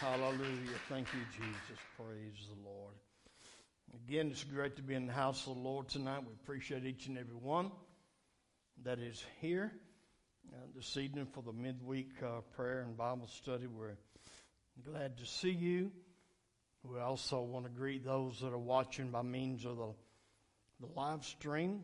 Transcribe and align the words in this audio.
Hallelujah. 0.00 0.76
Thank 0.90 1.08
you, 1.14 1.20
Jesus. 1.32 1.82
Praise 1.96 2.46
the 2.50 2.68
Lord. 2.68 2.92
Again, 3.94 4.28
it's 4.30 4.44
great 4.44 4.76
to 4.76 4.82
be 4.82 4.94
in 4.94 5.06
the 5.06 5.12
house 5.14 5.46
of 5.46 5.54
the 5.54 5.60
Lord 5.60 5.88
tonight. 5.88 6.20
We 6.20 6.34
appreciate 6.34 6.84
each 6.84 7.06
and 7.06 7.16
every 7.16 7.34
one 7.34 7.70
that 8.84 8.98
is 8.98 9.24
here 9.40 9.72
uh, 10.52 10.56
this 10.76 10.98
evening 10.98 11.26
for 11.32 11.42
the 11.42 11.54
midweek 11.54 12.10
uh, 12.22 12.42
prayer 12.54 12.82
and 12.82 12.94
Bible 12.94 13.26
study. 13.26 13.66
We're 13.66 13.96
glad 14.84 15.16
to 15.16 15.24
see 15.24 15.52
you. 15.52 15.90
We 16.82 17.00
also 17.00 17.40
want 17.40 17.64
to 17.64 17.70
greet 17.70 18.04
those 18.04 18.38
that 18.40 18.52
are 18.52 18.58
watching 18.58 19.08
by 19.08 19.22
means 19.22 19.64
of 19.64 19.78
the, 19.78 19.88
the 20.80 20.88
live 20.94 21.24
stream. 21.24 21.80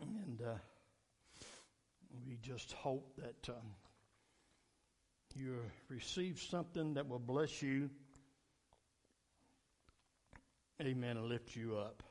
And 0.00 0.40
uh, 0.40 0.54
we 2.26 2.38
just 2.42 2.72
hope 2.72 3.12
that 3.18 3.50
um, 3.50 3.74
you 5.36 5.56
receive 5.88 6.40
something 6.40 6.94
that 6.94 7.08
will 7.08 7.18
bless 7.18 7.62
you. 7.62 7.90
Amen. 10.80 11.16
And 11.16 11.26
lift 11.26 11.54
you 11.54 11.76
up. 11.76 12.02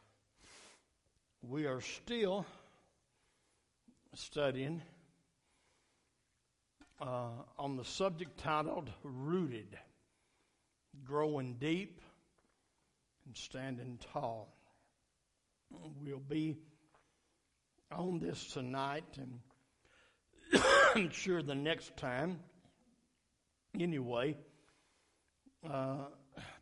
We 1.42 1.66
are 1.66 1.82
still 1.82 2.46
studying 4.14 4.82
uh, 7.02 7.30
on 7.58 7.78
the 7.78 7.86
subject 7.86 8.38
titled 8.40 8.90
Rooted, 9.04 9.78
Growing 11.04 11.56
Deep 11.60 12.00
and 13.26 13.36
Standing 13.36 14.00
Tall. 14.14 14.54
We'll 16.04 16.20
be 16.20 16.58
on 17.92 18.20
this 18.20 18.46
tonight, 18.54 19.18
and 19.18 19.40
I'm 20.96 21.10
sure 21.10 21.42
the 21.42 21.56
next 21.56 21.98
time. 21.98 22.40
Anyway, 23.80 24.36
uh, 25.70 26.06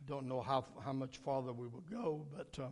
don't 0.06 0.26
know 0.26 0.40
how 0.40 0.64
how 0.84 0.92
much 0.92 1.18
farther 1.18 1.52
we 1.52 1.66
will 1.66 1.84
go, 1.90 2.26
but 2.36 2.62
uh, 2.62 2.68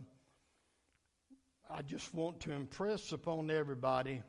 I 1.69 1.81
just 1.81 2.13
want 2.13 2.39
to 2.41 2.51
impress 2.51 3.11
upon 3.11 3.51
everybody 3.51 4.23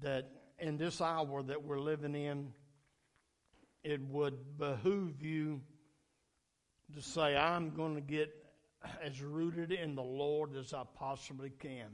that 0.00 0.28
in 0.58 0.76
this 0.76 1.00
hour 1.00 1.42
that 1.42 1.62
we're 1.62 1.78
living 1.78 2.14
in, 2.14 2.52
it 3.82 4.00
would 4.08 4.58
behoove 4.58 5.22
you 5.22 5.60
to 6.94 7.02
say, 7.02 7.36
I'm 7.36 7.70
going 7.70 7.94
to 7.94 8.00
get 8.00 8.34
as 9.02 9.20
rooted 9.20 9.72
in 9.72 9.94
the 9.94 10.02
Lord 10.02 10.56
as 10.56 10.72
I 10.72 10.82
possibly 10.96 11.50
can. 11.50 11.86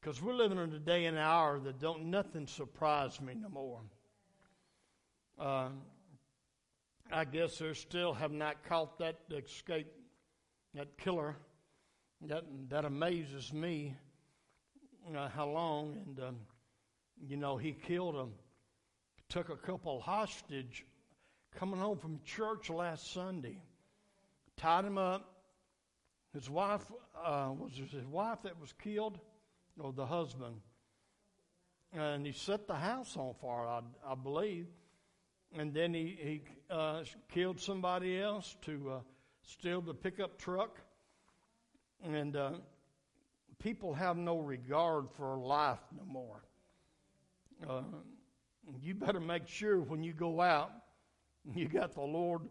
Because 0.00 0.22
we're 0.22 0.34
living 0.34 0.58
in 0.58 0.72
a 0.72 0.78
day 0.78 1.06
and 1.06 1.18
hour 1.18 1.58
that 1.60 1.80
don't 1.80 2.06
nothing 2.06 2.46
surprise 2.46 3.20
me 3.20 3.34
no 3.34 3.48
more. 3.48 3.80
Uh, 5.38 5.68
I 7.12 7.24
guess 7.24 7.58
they 7.58 7.72
still 7.74 8.14
have 8.14 8.32
not 8.32 8.64
caught 8.64 8.98
that 8.98 9.18
escape, 9.30 9.86
that 10.74 10.96
killer. 10.98 11.36
That 12.22 12.44
that 12.70 12.84
amazes 12.84 13.52
me. 13.52 13.94
Uh, 15.14 15.28
how 15.28 15.46
long 15.48 15.98
and 16.06 16.20
um, 16.20 16.36
you 17.26 17.36
know 17.36 17.56
he 17.56 17.72
killed 17.72 18.14
him, 18.14 18.32
took 19.28 19.50
a 19.50 19.56
couple 19.56 20.00
hostage, 20.00 20.86
coming 21.54 21.78
home 21.78 21.98
from 21.98 22.20
church 22.24 22.70
last 22.70 23.12
Sunday, 23.12 23.60
tied 24.56 24.84
him 24.84 24.96
up. 24.96 25.30
His 26.32 26.48
wife 26.48 26.90
uh, 27.22 27.50
was 27.56 27.72
his 27.76 28.06
wife 28.06 28.38
that 28.44 28.58
was 28.58 28.72
killed 28.82 29.18
or 29.78 29.92
the 29.92 30.06
husband. 30.06 30.56
And 31.92 32.26
he 32.26 32.32
set 32.32 32.66
the 32.66 32.74
house 32.74 33.16
on 33.16 33.34
fire, 33.40 33.68
I, 33.68 33.80
I 34.04 34.14
believe. 34.14 34.66
And 35.56 35.72
then 35.72 35.94
he, 35.94 36.18
he 36.20 36.42
uh, 36.70 37.04
killed 37.32 37.60
somebody 37.60 38.20
else 38.20 38.56
to 38.62 38.90
uh, 38.90 38.98
steal 39.42 39.80
the 39.80 39.94
pickup 39.94 40.38
truck. 40.38 40.80
And 42.02 42.36
uh, 42.36 42.52
people 43.58 43.94
have 43.94 44.16
no 44.16 44.38
regard 44.38 45.08
for 45.16 45.36
life 45.38 45.80
no 45.96 46.04
more. 46.04 46.44
Uh, 47.68 47.82
you 48.80 48.94
better 48.94 49.20
make 49.20 49.46
sure 49.46 49.80
when 49.80 50.02
you 50.02 50.12
go 50.12 50.40
out, 50.40 50.72
you 51.54 51.68
got 51.68 51.94
the 51.94 52.02
Lord 52.02 52.42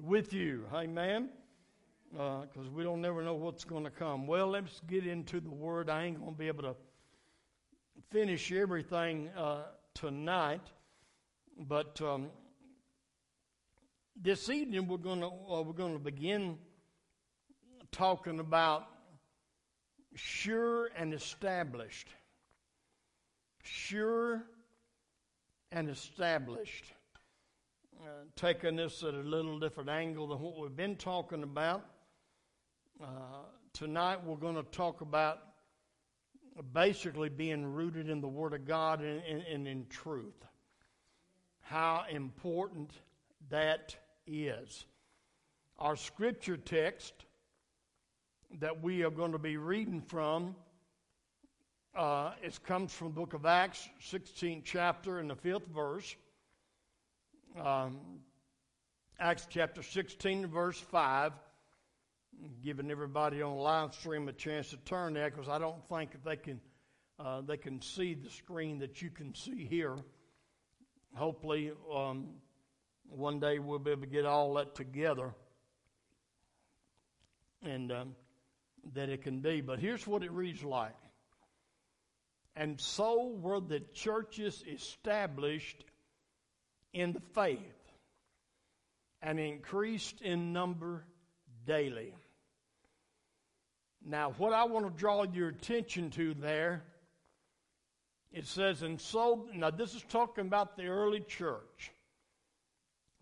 with 0.00 0.32
you. 0.32 0.64
Amen 0.72 1.28
because 2.14 2.68
uh, 2.68 2.70
we 2.72 2.84
don't 2.84 3.00
never 3.00 3.22
know 3.22 3.34
what's 3.34 3.64
going 3.64 3.82
to 3.82 3.90
come. 3.90 4.28
Well, 4.28 4.46
let's 4.46 4.80
get 4.86 5.04
into 5.04 5.40
the 5.40 5.50
Word. 5.50 5.90
I 5.90 6.04
ain't 6.04 6.20
going 6.20 6.32
to 6.32 6.38
be 6.38 6.46
able 6.46 6.62
to 6.62 6.76
finish 8.12 8.52
everything 8.52 9.30
uh, 9.36 9.62
tonight, 9.94 10.60
but 11.58 12.00
um, 12.00 12.28
this 14.20 14.48
evening 14.48 14.88
we're 14.88 14.96
going 14.96 15.20
to 15.20 15.26
uh, 15.26 15.62
we're 15.62 15.72
going 15.72 15.92
to 15.92 15.98
begin 15.98 16.58
talking 17.92 18.40
about 18.40 18.86
sure 20.14 20.90
and 20.96 21.14
established. 21.14 22.08
Sure 23.62 24.44
and 25.72 25.88
established. 25.88 26.92
Uh, 28.00 28.08
taking 28.36 28.76
this 28.76 29.02
at 29.02 29.14
a 29.14 29.18
little 29.18 29.58
different 29.58 29.88
angle 29.88 30.26
than 30.26 30.38
what 30.38 30.58
we've 30.58 30.76
been 30.76 30.96
talking 30.96 31.42
about. 31.42 31.84
Uh, 33.02 33.06
tonight 33.72 34.22
we're 34.24 34.36
going 34.36 34.56
to 34.56 34.62
talk 34.64 35.00
about 35.00 35.38
basically 36.72 37.28
being 37.28 37.64
rooted 37.64 38.08
in 38.08 38.20
the 38.20 38.28
Word 38.28 38.52
of 38.52 38.66
God 38.66 39.00
and, 39.00 39.22
and, 39.22 39.42
and 39.42 39.68
in 39.68 39.86
truth. 39.88 40.44
How 41.64 42.04
important 42.10 42.90
that 43.50 43.96
is. 44.26 44.86
Our 45.78 45.96
scripture 45.96 46.56
text 46.56 47.12
that 48.60 48.82
we 48.82 49.02
are 49.02 49.10
going 49.10 49.32
to 49.32 49.38
be 49.38 49.56
reading 49.56 50.00
from 50.00 50.54
uh, 51.96 52.32
it 52.42 52.58
comes 52.64 52.92
from 52.92 53.08
the 53.08 53.14
book 53.14 53.34
of 53.34 53.46
Acts, 53.46 53.88
16th 54.10 54.62
chapter, 54.64 55.20
and 55.20 55.30
the 55.30 55.36
fifth 55.36 55.68
verse. 55.72 56.16
Um, 57.60 58.00
Acts 59.20 59.46
chapter 59.48 59.80
16, 59.82 60.48
verse 60.48 60.78
5 60.78 61.32
giving 62.64 62.90
everybody 62.90 63.42
on 63.42 63.56
live 63.56 63.94
stream 63.94 64.28
a 64.28 64.32
chance 64.32 64.70
to 64.70 64.76
turn 64.78 65.14
there 65.14 65.30
because 65.30 65.48
I 65.48 65.58
don't 65.58 65.82
think 65.88 66.10
they 66.24 66.36
can 66.36 66.60
uh, 67.18 67.42
they 67.42 67.56
can 67.56 67.80
see 67.80 68.14
the 68.14 68.28
screen 68.28 68.80
that 68.80 69.00
you 69.00 69.08
can 69.08 69.32
see 69.34 69.64
here. 69.64 69.96
Hopefully, 71.14 71.72
um, 71.94 72.26
one 73.08 73.38
day 73.38 73.58
we'll 73.58 73.78
be 73.78 73.92
able 73.92 74.02
to 74.02 74.06
get 74.08 74.26
all 74.26 74.54
that 74.54 74.74
together 74.74 75.32
and 77.62 77.92
um, 77.92 78.14
that 78.94 79.08
it 79.08 79.22
can 79.22 79.40
be. 79.40 79.60
But 79.60 79.78
here's 79.78 80.06
what 80.06 80.22
it 80.22 80.30
reads 80.30 80.62
like. 80.62 80.94
And 82.56 82.80
so 82.80 83.36
were 83.40 83.60
the 83.60 83.80
churches 83.80 84.62
established 84.68 85.84
in 86.92 87.12
the 87.12 87.22
faith 87.34 87.58
and 89.22 89.40
increased 89.40 90.20
in 90.20 90.52
number 90.52 91.04
daily. 91.66 92.14
Now, 94.04 94.34
what 94.36 94.52
I 94.52 94.64
want 94.64 94.86
to 94.86 94.92
draw 94.92 95.24
your 95.24 95.48
attention 95.48 96.10
to 96.10 96.34
there, 96.34 96.84
it 98.34 98.46
says, 98.46 98.82
and 98.82 99.00
so, 99.00 99.46
now 99.54 99.70
this 99.70 99.94
is 99.94 100.02
talking 100.08 100.46
about 100.46 100.76
the 100.76 100.86
early 100.86 101.20
church, 101.20 101.92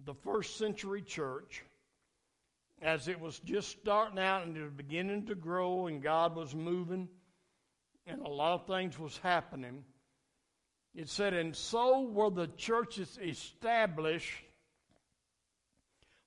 the 0.06 0.14
first 0.14 0.56
century 0.56 1.02
church, 1.02 1.62
as 2.80 3.08
it 3.08 3.20
was 3.20 3.38
just 3.40 3.68
starting 3.68 4.18
out 4.18 4.46
and 4.46 4.56
it 4.56 4.62
was 4.62 4.72
beginning 4.72 5.26
to 5.26 5.34
grow 5.34 5.86
and 5.86 6.02
God 6.02 6.34
was 6.34 6.54
moving 6.54 7.08
and 8.06 8.22
a 8.22 8.28
lot 8.28 8.54
of 8.54 8.66
things 8.66 8.98
was 8.98 9.18
happening. 9.18 9.84
It 10.94 11.10
said, 11.10 11.34
and 11.34 11.54
so 11.54 12.00
were 12.00 12.30
the 12.30 12.48
churches 12.56 13.18
established. 13.22 14.32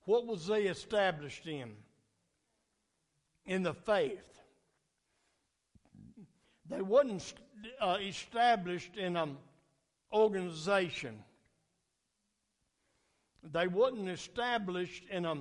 What 0.06 0.28
was 0.28 0.46
they 0.46 0.64
established 0.66 1.48
in? 1.48 1.72
In 3.48 3.64
the 3.64 3.74
faith. 3.74 4.40
They 6.70 6.82
wasn't 6.82 7.34
uh, 7.80 7.98
established 8.02 8.96
in 8.98 9.16
an 9.16 9.38
organization. 10.12 11.24
They 13.44 13.68
wasn't 13.68 14.10
established 14.10 15.04
in 15.10 15.26
a 15.26 15.38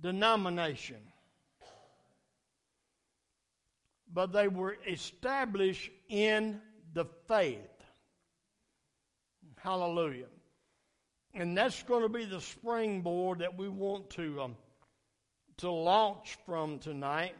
denomination. 0.00 0.96
But 4.12 4.32
they 4.32 4.48
were 4.48 4.76
established 4.86 5.90
in 6.08 6.60
the 6.92 7.06
faith. 7.28 7.60
Hallelujah. 9.56 10.26
And 11.34 11.56
that's 11.56 11.82
going 11.84 12.02
to 12.02 12.08
be 12.08 12.24
the 12.24 12.40
springboard 12.40 13.38
that 13.38 13.56
we 13.56 13.68
want 13.68 14.10
to, 14.10 14.42
um, 14.42 14.56
to 15.58 15.70
launch 15.70 16.36
from 16.44 16.78
tonight. 16.78 17.34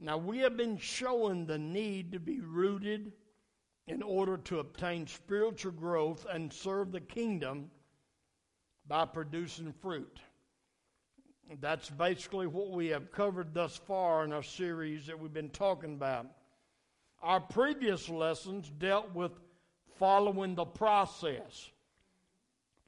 Now, 0.00 0.16
we 0.16 0.38
have 0.38 0.56
been 0.56 0.78
showing 0.78 1.46
the 1.46 1.58
need 1.58 2.12
to 2.12 2.20
be 2.20 2.40
rooted 2.40 3.12
in 3.86 4.02
order 4.02 4.36
to 4.36 4.60
obtain 4.60 5.06
spiritual 5.06 5.72
growth 5.72 6.26
and 6.30 6.52
serve 6.52 6.92
the 6.92 7.00
kingdom 7.00 7.70
by 8.86 9.06
producing 9.06 9.72
fruit. 9.72 10.20
That's 11.60 11.88
basically 11.88 12.46
what 12.46 12.70
we 12.70 12.88
have 12.88 13.10
covered 13.10 13.54
thus 13.54 13.76
far 13.76 14.24
in 14.24 14.32
our 14.32 14.42
series 14.42 15.06
that 15.06 15.18
we've 15.18 15.32
been 15.32 15.50
talking 15.50 15.94
about. 15.94 16.26
Our 17.22 17.40
previous 17.40 18.08
lessons 18.08 18.70
dealt 18.78 19.14
with 19.14 19.32
following 19.98 20.54
the 20.54 20.66
process. 20.66 21.70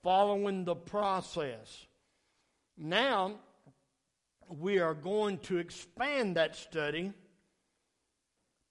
Following 0.03 0.65
the 0.65 0.77
process. 0.77 1.87
Now, 2.77 3.41
we 4.59 4.79
are 4.79 4.95
going 4.95 5.39
to 5.39 5.59
expand 5.59 6.37
that 6.37 6.57
study 6.57 7.13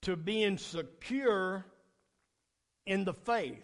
to 0.01 0.15
being 0.15 0.57
secure 0.57 1.65
in 2.85 3.05
the 3.05 3.13
faith, 3.13 3.63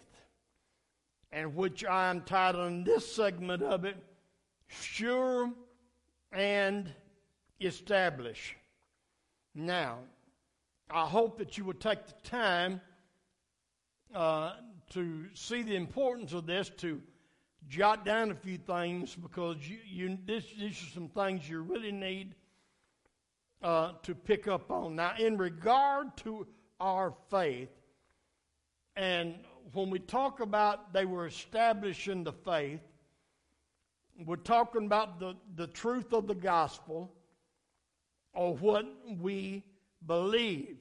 and 1.32 1.54
which 1.54 1.84
I 1.84 2.08
am 2.08 2.22
titling 2.22 2.84
this 2.84 3.10
segment 3.10 3.62
of 3.62 3.84
it, 3.84 3.96
Sure 4.68 5.52
and 6.32 6.92
Establish. 7.60 8.56
Now, 9.54 9.98
I 10.90 11.06
hope 11.06 11.38
that 11.38 11.56
you 11.56 11.64
will 11.64 11.74
take 11.74 12.06
the 12.06 12.28
time 12.28 12.80
uh, 14.14 14.52
to 14.90 15.24
see 15.34 15.62
the 15.62 15.76
importance 15.76 16.32
of 16.32 16.46
this, 16.46 16.70
to 16.78 17.00
jot 17.68 18.04
down 18.04 18.30
a 18.30 18.34
few 18.34 18.58
things, 18.58 19.14
because 19.14 19.56
you, 19.68 19.78
you, 19.86 20.18
this, 20.24 20.44
these 20.58 20.80
are 20.82 20.90
some 20.94 21.08
things 21.08 21.48
you 21.48 21.60
really 21.62 21.92
need 21.92 22.34
uh, 23.62 23.92
to 24.02 24.14
pick 24.14 24.46
up 24.48 24.70
on. 24.70 24.96
Now, 24.96 25.14
in 25.18 25.36
regard 25.36 26.16
to 26.18 26.46
our 26.78 27.14
faith, 27.30 27.70
and 28.94 29.34
when 29.72 29.90
we 29.90 29.98
talk 29.98 30.40
about 30.40 30.92
they 30.92 31.04
were 31.04 31.26
establishing 31.26 32.24
the 32.24 32.32
faith, 32.32 32.80
we're 34.24 34.36
talking 34.36 34.86
about 34.86 35.20
the, 35.20 35.34
the 35.56 35.66
truth 35.66 36.12
of 36.12 36.26
the 36.26 36.34
gospel 36.34 37.12
or 38.32 38.54
what 38.54 38.86
we 39.20 39.62
believe. 40.06 40.78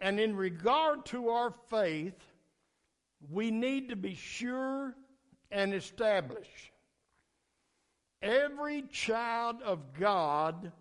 And 0.00 0.18
in 0.18 0.34
regard 0.34 1.04
to 1.06 1.28
our 1.28 1.52
faith, 1.68 2.14
we 3.30 3.50
need 3.50 3.88
to 3.90 3.96
be 3.96 4.14
sure 4.14 4.94
and 5.50 5.74
establish. 5.74 6.72
Every 8.20 8.82
child 8.90 9.62
of 9.62 9.78
God 9.98 10.72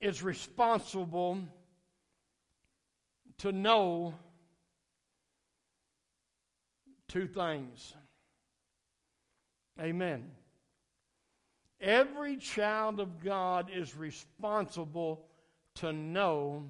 is 0.00 0.22
responsible 0.22 1.38
to 3.38 3.52
know 3.52 4.14
two 7.08 7.26
things. 7.26 7.94
Amen. 9.80 10.30
Every 11.80 12.36
child 12.36 13.00
of 13.00 13.22
God 13.22 13.70
is 13.72 13.96
responsible 13.96 15.24
to 15.76 15.92
know 15.92 16.64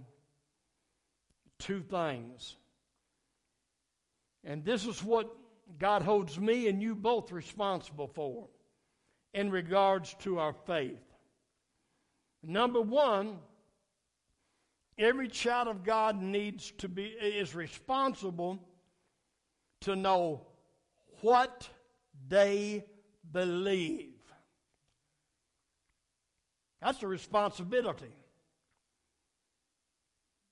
two 1.58 1.80
things. 1.80 2.56
And 4.44 4.64
this 4.64 4.86
is 4.86 5.02
what 5.02 5.34
God 5.78 6.02
holds 6.02 6.38
me 6.38 6.68
and 6.68 6.82
you 6.82 6.94
both 6.94 7.30
responsible 7.30 8.06
for 8.08 8.48
in 9.34 9.50
regards 9.50 10.14
to 10.20 10.38
our 10.38 10.54
faith. 10.66 11.02
Number 12.42 12.80
one, 12.80 13.38
every 14.96 15.28
child 15.28 15.68
of 15.68 15.84
God 15.84 16.20
needs 16.20 16.72
to 16.78 16.88
be 16.88 17.04
is 17.04 17.54
responsible 17.54 18.58
to 19.80 19.94
know 19.94 20.46
what 21.20 21.68
they 22.28 22.84
believe. 23.32 24.14
That's 26.80 27.02
a 27.02 27.08
responsibility. 27.08 28.12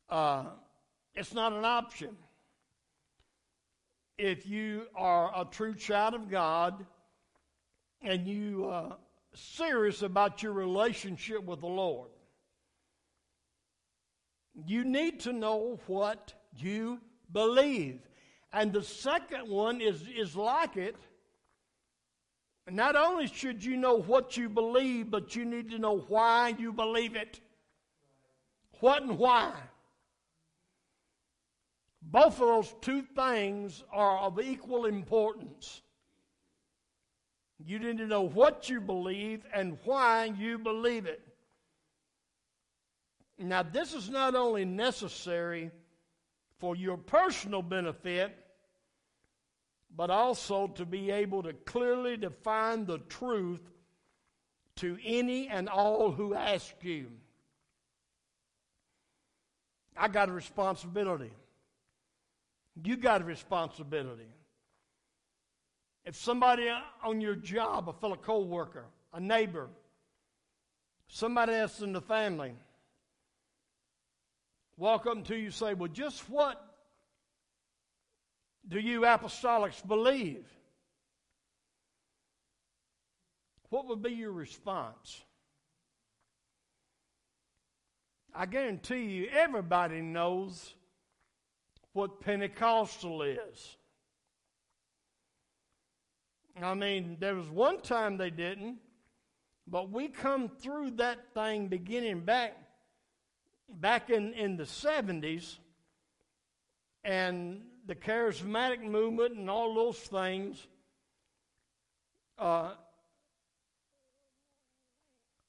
Uh, 0.09 0.45
it's 1.15 1.33
not 1.33 1.53
an 1.53 1.65
option. 1.65 2.17
If 4.19 4.47
you 4.47 4.87
are 4.95 5.31
a 5.35 5.45
true 5.45 5.75
child 5.75 6.15
of 6.15 6.31
God 6.31 6.87
and 8.03 8.27
you 8.27 8.67
uh, 8.67 8.95
serious 9.37 10.03
about 10.03 10.43
your 10.43 10.53
relationship 10.53 11.45
with 11.45 11.61
the 11.61 11.67
Lord. 11.67 12.11
You 14.67 14.85
need 14.85 15.21
to 15.21 15.33
know 15.33 15.79
what 15.87 16.33
you 16.57 17.01
believe. 17.33 18.01
And 18.53 18.73
the 18.73 18.83
second 18.83 19.49
one 19.49 19.81
is, 19.81 20.03
is 20.17 20.35
like 20.35 20.77
it. 20.77 20.97
Not 22.69 22.97
only 22.97 23.27
should 23.27 23.63
you 23.63 23.77
know 23.77 24.01
what 24.01 24.37
you 24.37 24.49
believe, 24.49 25.11
but 25.11 25.37
you 25.37 25.45
need 25.45 25.71
to 25.71 25.79
know 25.79 25.99
why 26.09 26.55
you 26.59 26.73
believe 26.73 27.15
it. 27.15 27.41
What 28.81 29.03
and 29.03 29.19
why. 29.19 29.53
Both 32.09 32.41
of 32.41 32.47
those 32.47 32.75
two 32.81 33.03
things 33.03 33.83
are 33.93 34.19
of 34.19 34.41
equal 34.41 34.87
importance. 34.87 35.83
You 37.59 37.81
need 37.81 37.99
to 37.99 38.07
know 38.07 38.23
what 38.23 38.69
you 38.69 38.81
believe 38.81 39.45
and 39.53 39.79
why 39.85 40.33
you 40.39 40.59
believe 40.59 41.07
it. 41.07 41.21
Now, 43.39 43.65
this 43.65 43.93
is 43.93 44.09
not 44.09 44.37
only 44.37 44.65
necessary 44.65 45.73
for 46.59 46.77
your 46.77 46.97
personal 46.97 47.61
benefit, 47.61 48.35
but 49.95 50.09
also 50.09 50.69
to 50.69 50.87
be 50.87 51.11
able 51.11 51.43
to 51.43 51.53
clearly 51.53 52.17
define 52.17 52.87
the 52.87 52.99
truth 52.99 53.61
to 54.77 54.97
any 55.05 55.49
and 55.49 55.69
all 55.69 56.13
who 56.13 56.35
ask 56.35 56.73
you. 56.83 57.11
I 59.97 60.09
got 60.09 60.29
a 60.29 60.33
responsibility. 60.33 61.33
You 62.83 62.97
got 62.97 63.23
a 63.23 63.25
responsibility. 63.25 64.29
If 66.05 66.15
somebody 66.17 66.69
on 67.03 67.21
your 67.21 67.35
job, 67.35 67.89
a 67.89 67.93
fellow 67.93 68.17
co-worker, 68.17 68.85
a 69.13 69.21
neighbor, 69.21 69.69
somebody 71.09 71.55
else 71.55 71.81
in 71.81 71.93
the 71.93 72.01
family, 72.01 72.55
walk 74.77 75.07
up 75.07 75.25
to 75.25 75.37
you 75.37 75.47
and 75.47 75.55
say, 75.55 75.75
Well, 75.75 75.89
just 75.89 76.29
what 76.29 76.63
do 78.69 78.79
you 78.79 79.01
apostolics 79.01 79.87
believe? 79.87 80.47
What 83.71 83.89
would 83.89 84.03
be 84.03 84.11
your 84.11 84.33
response? 84.33 85.23
I 88.35 88.47
guarantee 88.47 89.05
you, 89.05 89.29
everybody 89.33 90.03
knows 90.03 90.75
what 91.97 92.21
Pentecostal 92.21 93.23
is. 93.23 93.77
I 96.63 96.75
mean, 96.75 97.17
there 97.21 97.35
was 97.35 97.49
one 97.49 97.81
time 97.81 98.19
they 98.19 98.31
didn't, 98.31 98.77
but 99.67 99.91
we 99.91 100.09
come 100.09 100.49
through 100.49 100.93
that 100.93 101.33
thing 101.35 101.69
beginning 101.69 102.21
back 102.21 102.57
back 103.69 104.11
in, 104.11 104.33
in 104.35 104.57
the 104.57 104.65
70s 104.65 105.57
and 107.03 107.63
the 107.87 107.95
charismatic 107.95 108.83
movement 108.83 109.35
and 109.35 109.51
all 109.51 109.75
those 109.75 109.99
things. 109.99 110.67
Uh, 112.39 112.73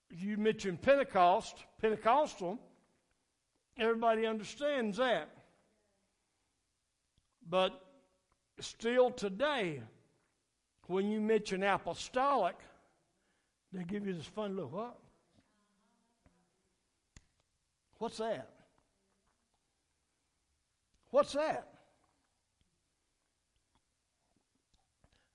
you 0.10 0.38
mentioned 0.38 0.82
Pentecost, 0.82 1.58
Pentecostal, 1.82 2.58
everybody 3.78 4.26
understands 4.26 4.98
that. 4.98 5.30
But 7.50 7.82
still 8.60 9.12
today, 9.12 9.82
when 10.88 11.10
you 11.10 11.22
mention 11.22 11.64
apostolic, 11.64 12.56
they 13.72 13.84
give 13.84 14.06
you 14.06 14.14
this 14.14 14.26
fun 14.26 14.56
look. 14.56 14.74
What? 14.74 14.98
What's 18.00 18.18
that? 18.18 18.50
What's 21.10 21.34
that? 21.34 21.68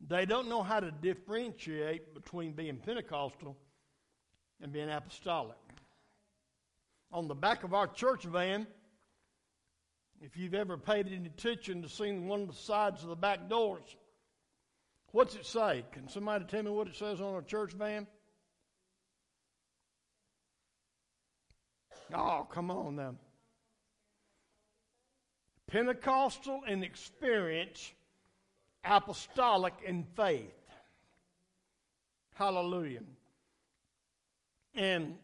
They 0.09 0.27
don't 0.27 0.49
know 0.49 0.63
how 0.63 0.81
to 0.81 0.91
differentiate 0.91 2.15
between 2.15 2.53
being 2.53 2.77
Pentecostal 2.77 3.57
and 4.61 4.73
being 4.73 4.91
apostolic. 4.91 5.57
On 7.13 7.29
the 7.29 7.35
back 7.35 7.63
of 7.63 7.73
our 7.73 7.87
church 7.87 8.25
van, 8.25 8.67
if 10.23 10.37
you've 10.37 10.55
ever 10.55 10.79
paid 10.79 11.07
any 11.07 11.27
attention 11.27 11.83
to 11.83 11.89
seeing 11.89 12.29
one 12.29 12.43
of 12.43 12.49
the 12.49 12.55
sides 12.55 13.03
of 13.03 13.09
the 13.09 13.17
back 13.17 13.49
doors, 13.49 13.97
What's 15.13 15.35
it 15.35 15.45
say? 15.45 15.85
Can 15.93 16.09
somebody 16.09 16.47
tell 16.47 16.63
me 16.63 16.71
what 16.71 16.89
it 16.89 16.97
says 16.97 17.21
on 17.21 17.35
a 17.35 17.43
church 17.43 17.73
van? 17.75 18.07
Oh, 22.15 22.47
come 22.51 22.71
on 22.71 22.97
now. 22.97 23.15
Pentecostal 25.67 26.63
in 26.67 26.83
experience, 26.83 27.93
apostolic 28.85 29.75
in 29.85 30.05
faith. 30.17 30.51
Hallelujah. 32.35 33.03
And 34.75 35.17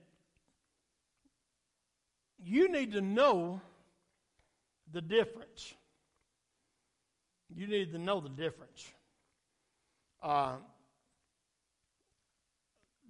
you 2.43 2.71
need 2.71 2.93
to 2.93 3.01
know 3.01 3.63
the 4.93 5.01
difference. 5.01 5.75
You 7.55 7.67
need 7.67 7.93
to 7.93 7.99
know 7.99 8.21
the 8.21 8.29
difference. 8.29 8.87
Uh, 10.23 10.57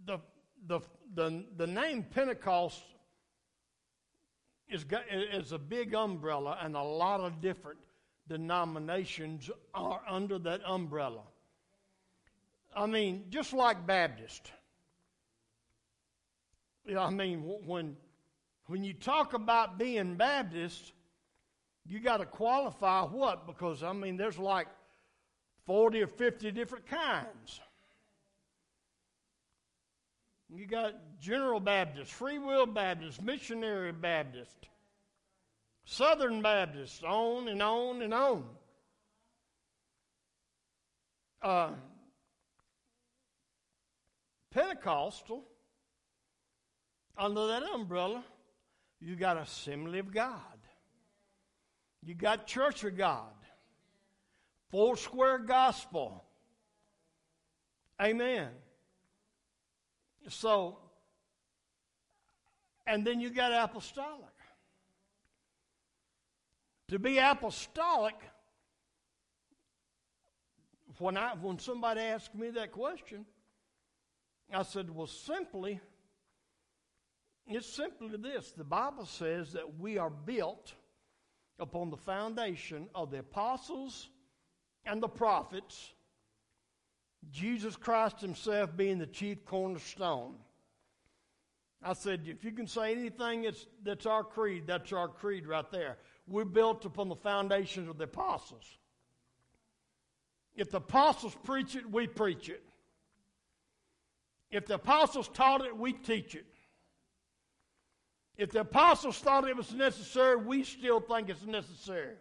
the, 0.05 0.19
the, 0.67 0.81
the, 1.15 1.45
the 1.57 1.67
name 1.67 2.05
Pentecost 2.05 2.83
is, 4.69 4.85
is 5.33 5.53
a 5.53 5.59
big 5.59 5.95
umbrella, 5.95 6.59
and 6.63 6.77
a 6.77 6.83
lot 6.83 7.21
of 7.21 7.41
different 7.41 7.79
denominations 8.29 9.51
are 9.75 10.03
under 10.09 10.39
that 10.39 10.61
umbrella. 10.67 11.23
I 12.77 12.87
mean, 12.87 13.25
just 13.31 13.53
like 13.53 13.87
Baptist. 13.87 14.53
I 16.97 17.11
mean, 17.11 17.43
when 17.67 17.97
when 18.69 18.85
you 18.85 18.93
talk 18.93 19.33
about 19.33 19.79
being 19.79 20.17
Baptist, 20.17 20.93
you 21.89 22.01
got 22.01 22.19
to 22.19 22.27
qualify 22.27 23.03
what? 23.03 23.47
Because 23.47 23.83
I 23.83 23.93
mean, 23.93 24.17
there's 24.17 24.39
like 24.39 24.69
forty 25.65 26.03
or 26.03 26.07
fifty 26.07 26.51
different 26.51 26.87
kinds. 26.87 27.61
You 30.51 30.67
got 30.67 30.95
General 31.21 31.61
Baptist, 31.61 32.13
Free 32.13 32.39
Will 32.39 32.67
Baptist, 32.67 33.23
Missionary 33.23 33.93
Baptist, 33.93 34.69
Southern 35.85 36.43
Baptist, 36.43 37.05
on 37.05 37.49
and 37.49 37.63
on 37.63 38.03
and 38.03 38.15
on. 38.15 38.45
Uh, 41.41 41.71
Pentecostal, 44.51 45.45
under 47.17 47.47
that 47.47 47.63
umbrella, 47.63 48.25
you 49.01 49.17
got 49.17 49.37
Assembly 49.37 49.99
of 49.99 50.13
God. 50.13 50.58
You 52.03 52.15
got 52.15 52.47
Church 52.47 52.85
of 52.85 52.97
God. 52.97 53.33
Four 54.71 54.97
Square 54.97 55.41
Gospel. 55.41 56.25
Amen. 58.01 58.49
So, 60.29 60.79
and 62.87 63.07
then 63.07 63.21
you 63.21 63.31
got 63.31 63.53
apostolic. 63.53 64.25
To 66.89 66.99
be 66.99 67.19
apostolic, 67.19 68.15
when 70.99 71.17
I 71.17 71.35
when 71.35 71.59
somebody 71.59 72.01
asked 72.01 72.35
me 72.35 72.51
that 72.51 72.73
question, 72.73 73.27
I 74.53 74.63
said, 74.63 74.89
well, 74.89 75.07
simply, 75.07 75.81
it's 77.47 77.67
simply 77.67 78.17
this. 78.17 78.53
The 78.53 78.65
Bible 78.65 79.05
says 79.05 79.53
that 79.53 79.79
we 79.79 79.99
are 79.99 80.11
built 80.11 80.75
upon 81.59 81.91
the 81.91 81.97
foundation 81.97 82.89
of 82.95 83.11
the 83.11 83.19
apostles 83.19 84.09
and 84.85 85.03
the 85.03 85.09
prophets, 85.09 85.93
Jesus 87.31 87.77
Christ 87.77 88.21
Himself 88.21 88.77
being 88.77 88.99
the 88.99 89.07
chief 89.07 89.45
cornerstone. 89.45 90.35
I 91.83 91.93
said, 91.93 92.23
if 92.27 92.45
you 92.45 92.51
can 92.53 92.67
say 92.67 92.93
anything 92.93 93.43
that's, 93.43 93.67
that's 93.85 94.07
our 94.07 94.25
creed, 94.25 94.65
that's 94.67 94.93
our 94.93 95.09
creed 95.09 95.47
right 95.47 95.71
there. 95.71 95.99
We're 96.27 96.45
built 96.45 96.85
upon 96.85 97.09
the 97.09 97.17
foundations 97.17 97.89
of 97.89 97.99
the 97.99 98.05
apostles. 98.05 98.65
If 100.57 100.71
the 100.71 100.79
apostles 100.79 101.37
preach 101.45 101.77
it, 101.77 101.89
we 101.91 102.09
preach 102.09 102.49
it. 102.49 102.63
If 104.51 104.67
the 104.67 104.75
apostles 104.75 105.29
taught 105.29 105.65
it, 105.65 105.77
we 105.77 105.93
teach 105.93 106.35
it. 106.35 106.47
If 108.39 108.53
the 108.53 108.61
apostles 108.61 109.19
thought 109.19 109.49
it 109.49 109.57
was 109.57 109.75
necessary, 109.75 110.37
we 110.37 110.63
still 110.63 111.01
think 111.01 111.29
it's 111.29 111.45
necessary. 111.45 112.15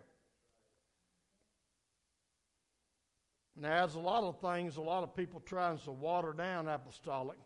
Now, 3.55 3.86
there's 3.86 3.93
a 3.93 4.00
lot 4.00 4.24
of 4.24 4.41
things, 4.41 4.77
a 4.77 4.81
lot 4.81 5.03
of 5.03 5.15
people 5.15 5.39
trying 5.39 5.77
to 5.79 5.91
water 5.91 6.33
down 6.33 6.67
apostolic. 6.67 7.38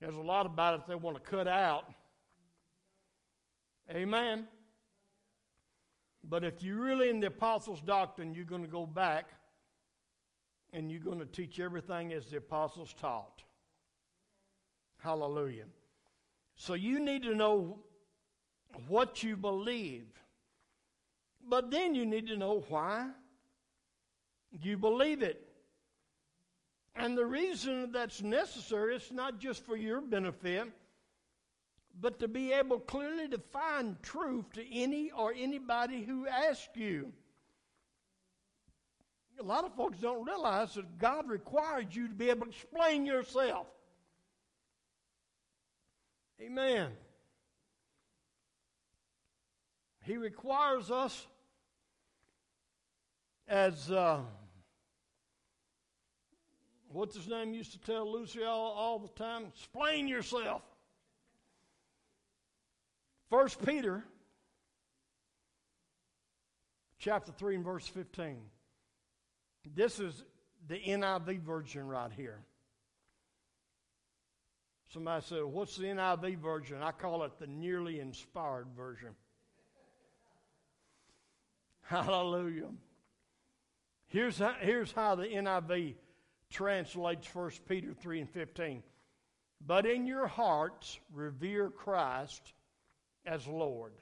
There's 0.00 0.14
a 0.14 0.20
lot 0.20 0.46
about 0.46 0.74
it 0.74 0.86
they 0.86 0.94
want 0.94 1.16
to 1.16 1.30
cut 1.30 1.48
out. 1.48 1.92
Amen. 3.90 4.46
But 6.22 6.44
if 6.44 6.62
you're 6.62 6.80
really 6.80 7.10
in 7.10 7.20
the 7.20 7.26
apostles' 7.26 7.80
doctrine, 7.80 8.34
you're 8.34 8.44
going 8.44 8.62
to 8.62 8.68
go 8.68 8.86
back 8.86 9.30
and 10.72 10.90
you're 10.90 11.00
going 11.00 11.18
to 11.18 11.26
teach 11.26 11.58
everything 11.58 12.12
as 12.12 12.26
the 12.26 12.38
apostles 12.38 12.94
taught. 13.00 13.42
Hallelujah. 14.98 15.64
So 16.56 16.74
you 16.74 17.00
need 17.00 17.22
to 17.22 17.34
know 17.34 17.78
what 18.88 19.22
you 19.22 19.36
believe. 19.36 20.06
But 21.46 21.70
then 21.70 21.94
you 21.94 22.06
need 22.06 22.28
to 22.28 22.36
know 22.36 22.64
why 22.68 23.08
you 24.62 24.78
believe 24.78 25.22
it. 25.22 25.40
And 26.96 27.18
the 27.18 27.26
reason 27.26 27.90
that's 27.92 28.22
necessary 28.22 28.96
is 28.96 29.10
not 29.10 29.40
just 29.40 29.64
for 29.66 29.76
your 29.76 30.00
benefit, 30.00 30.68
but 32.00 32.18
to 32.20 32.28
be 32.28 32.52
able 32.52 32.78
clearly 32.80 33.28
to 33.28 33.38
find 33.38 34.00
truth 34.02 34.52
to 34.54 34.74
any 34.74 35.10
or 35.10 35.34
anybody 35.36 36.02
who 36.04 36.26
asks 36.26 36.68
you 36.76 37.12
a 39.38 39.42
lot 39.42 39.64
of 39.64 39.74
folks 39.74 39.98
don't 39.98 40.24
realize 40.24 40.74
that 40.74 40.98
God 40.98 41.28
requires 41.28 41.86
you 41.92 42.08
to 42.08 42.14
be 42.14 42.30
able 42.30 42.46
to 42.46 42.52
explain 42.52 43.04
yourself. 43.06 43.66
Amen. 46.40 46.90
He 50.04 50.16
requires 50.16 50.90
us 50.90 51.26
as 53.48 53.90
uh, 53.90 54.20
what's 56.88 57.16
his 57.16 57.28
name 57.28 57.54
used 57.54 57.72
to 57.72 57.78
tell 57.80 58.10
Lucy 58.10 58.44
all, 58.44 58.72
all 58.72 58.98
the 58.98 59.08
time? 59.08 59.44
Explain 59.56 60.08
yourself. 60.08 60.62
First 63.30 63.64
Peter 63.64 64.04
chapter 66.98 67.32
3 67.32 67.56
and 67.56 67.64
verse 67.64 67.86
15. 67.86 68.36
This 69.74 70.00
is 70.00 70.24
the 70.68 70.78
NIV 70.78 71.40
version 71.40 71.86
right 71.86 72.10
here. 72.14 72.38
Somebody 74.94 75.24
said, 75.26 75.42
What's 75.42 75.76
the 75.76 75.86
NIV 75.86 76.38
version? 76.38 76.80
I 76.80 76.92
call 76.92 77.24
it 77.24 77.32
the 77.40 77.48
nearly 77.48 77.98
inspired 77.98 78.68
version. 78.76 79.08
Hallelujah. 81.82 82.68
Here's 84.06 84.38
how, 84.38 84.54
here's 84.60 84.92
how 84.92 85.16
the 85.16 85.26
NIV 85.26 85.96
translates 86.48 87.34
1 87.34 87.50
Peter 87.68 87.92
3 87.92 88.20
and 88.20 88.30
15. 88.30 88.84
But 89.66 89.84
in 89.84 90.06
your 90.06 90.28
hearts, 90.28 91.00
revere 91.12 91.70
Christ 91.70 92.52
as 93.26 93.48
Lord. 93.48 93.94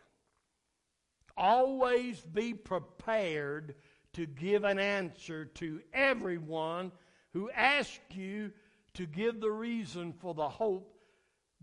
Always 1.39 2.21
be 2.21 2.53
prepared 2.53 3.77
to 4.13 4.27
give 4.27 4.65
an 4.65 4.79
answer 4.79 5.47
to 5.47 5.81
everyone 5.95 6.93
who 7.33 7.51
asks 7.51 7.99
you 8.11 8.53
to 8.95 9.07
give 9.07 9.41
the 9.41 9.51
reason 9.51 10.13
for 10.13 10.35
the 10.35 10.49
hope 10.49 10.95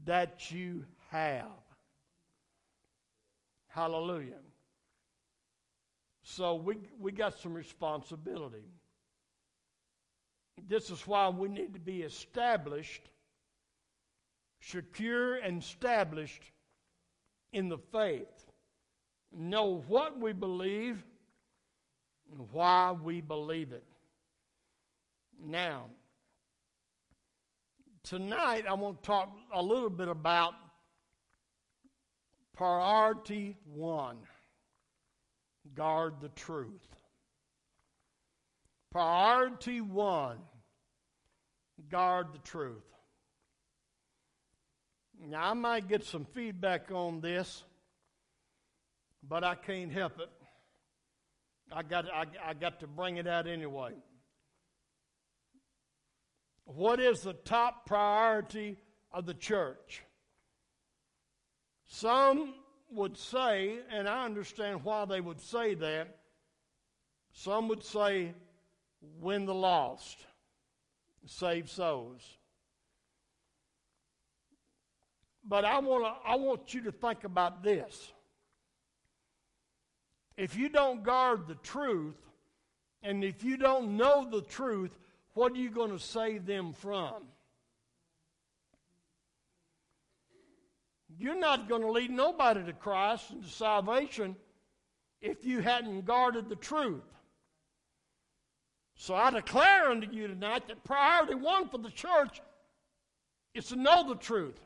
that 0.05 0.51
you 0.51 0.85
have. 1.11 1.45
Hallelujah. 3.67 4.41
So 6.23 6.55
we, 6.55 6.77
we 6.99 7.11
got 7.11 7.39
some 7.39 7.53
responsibility. 7.53 8.65
This 10.67 10.89
is 10.89 11.05
why 11.07 11.29
we 11.29 11.47
need 11.47 11.73
to 11.73 11.79
be 11.79 12.01
established, 12.01 13.01
secure 14.61 15.35
and 15.35 15.61
established 15.61 16.43
in 17.53 17.69
the 17.69 17.77
faith. 17.91 18.27
Know 19.31 19.83
what 19.87 20.19
we 20.19 20.33
believe 20.33 21.03
and 22.31 22.47
why 22.51 22.91
we 22.91 23.21
believe 23.21 23.71
it. 23.71 23.83
Now, 25.43 25.85
tonight 28.03 28.65
I 28.67 28.73
want 28.73 29.01
to 29.01 29.07
talk 29.07 29.31
a 29.53 29.61
little 29.61 29.89
bit 29.89 30.07
about 30.07 30.53
priority 32.55 33.57
one 33.65 34.17
guard 35.75 36.15
the 36.21 36.29
truth. 36.29 36.87
Priority 38.91 39.81
one 39.81 40.37
guard 41.89 42.27
the 42.33 42.39
truth. 42.39 42.83
Now, 45.27 45.51
I 45.51 45.53
might 45.53 45.87
get 45.87 46.03
some 46.05 46.25
feedback 46.33 46.91
on 46.91 47.19
this, 47.19 47.63
but 49.27 49.43
I 49.43 49.55
can't 49.55 49.91
help 49.91 50.19
it. 50.19 50.29
I 51.71 51.83
got, 51.83 52.05
I, 52.09 52.25
I 52.43 52.53
got 52.53 52.79
to 52.79 52.87
bring 52.87 53.17
it 53.17 53.27
out 53.27 53.45
anyway. 53.45 53.91
What 56.75 56.99
is 56.99 57.21
the 57.21 57.33
top 57.33 57.85
priority 57.85 58.77
of 59.11 59.25
the 59.25 59.33
church? 59.33 60.03
Some 61.87 62.53
would 62.91 63.17
say, 63.17 63.79
and 63.91 64.07
I 64.07 64.25
understand 64.25 64.83
why 64.83 65.05
they 65.05 65.21
would 65.21 65.41
say 65.41 65.73
that, 65.75 66.17
some 67.33 67.67
would 67.69 67.83
say, 67.83 68.33
win 69.19 69.45
the 69.45 69.53
lost, 69.53 70.17
save 71.25 71.69
souls. 71.69 72.21
But 75.43 75.65
I, 75.65 75.79
wanna, 75.79 76.13
I 76.25 76.35
want 76.35 76.73
you 76.73 76.81
to 76.83 76.91
think 76.91 77.23
about 77.23 77.63
this. 77.63 78.11
If 80.37 80.55
you 80.55 80.69
don't 80.69 81.03
guard 81.03 81.47
the 81.47 81.55
truth, 81.55 82.15
and 83.01 83.23
if 83.23 83.43
you 83.43 83.57
don't 83.57 83.97
know 83.97 84.27
the 84.29 84.41
truth, 84.41 84.91
what 85.33 85.53
are 85.53 85.57
you 85.57 85.69
going 85.69 85.91
to 85.91 85.99
save 85.99 86.45
them 86.45 86.73
from? 86.73 87.23
You're 91.17 91.39
not 91.39 91.67
going 91.67 91.81
to 91.81 91.91
lead 91.91 92.11
nobody 92.11 92.63
to 92.63 92.73
Christ 92.73 93.31
and 93.31 93.43
to 93.43 93.49
salvation 93.49 94.35
if 95.21 95.45
you 95.45 95.59
hadn't 95.59 96.05
guarded 96.05 96.47
the 96.47 96.55
truth. 96.55 97.03
So 98.95 99.15
I 99.15 99.29
declare 99.31 99.91
unto 99.91 100.11
you 100.11 100.27
tonight 100.27 100.67
that 100.67 100.83
priority 100.83 101.35
one 101.35 101.67
for 101.69 101.77
the 101.77 101.89
church 101.89 102.41
is 103.53 103.67
to 103.67 103.75
know 103.75 104.07
the 104.07 104.15
truth. 104.15 104.59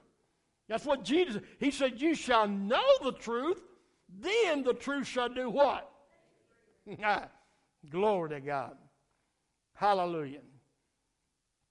That's 0.67 0.85
what 0.85 1.03
Jesus, 1.03 1.41
he 1.59 1.71
said, 1.71 2.01
You 2.01 2.15
shall 2.15 2.47
know 2.47 2.83
the 3.03 3.11
truth, 3.11 3.61
then 4.19 4.63
the 4.63 4.73
truth 4.73 5.07
shall 5.07 5.29
do 5.29 5.49
what? 5.49 5.89
Glory 7.89 8.29
to 8.29 8.39
God. 8.39 8.75
Hallelujah. 9.75 10.41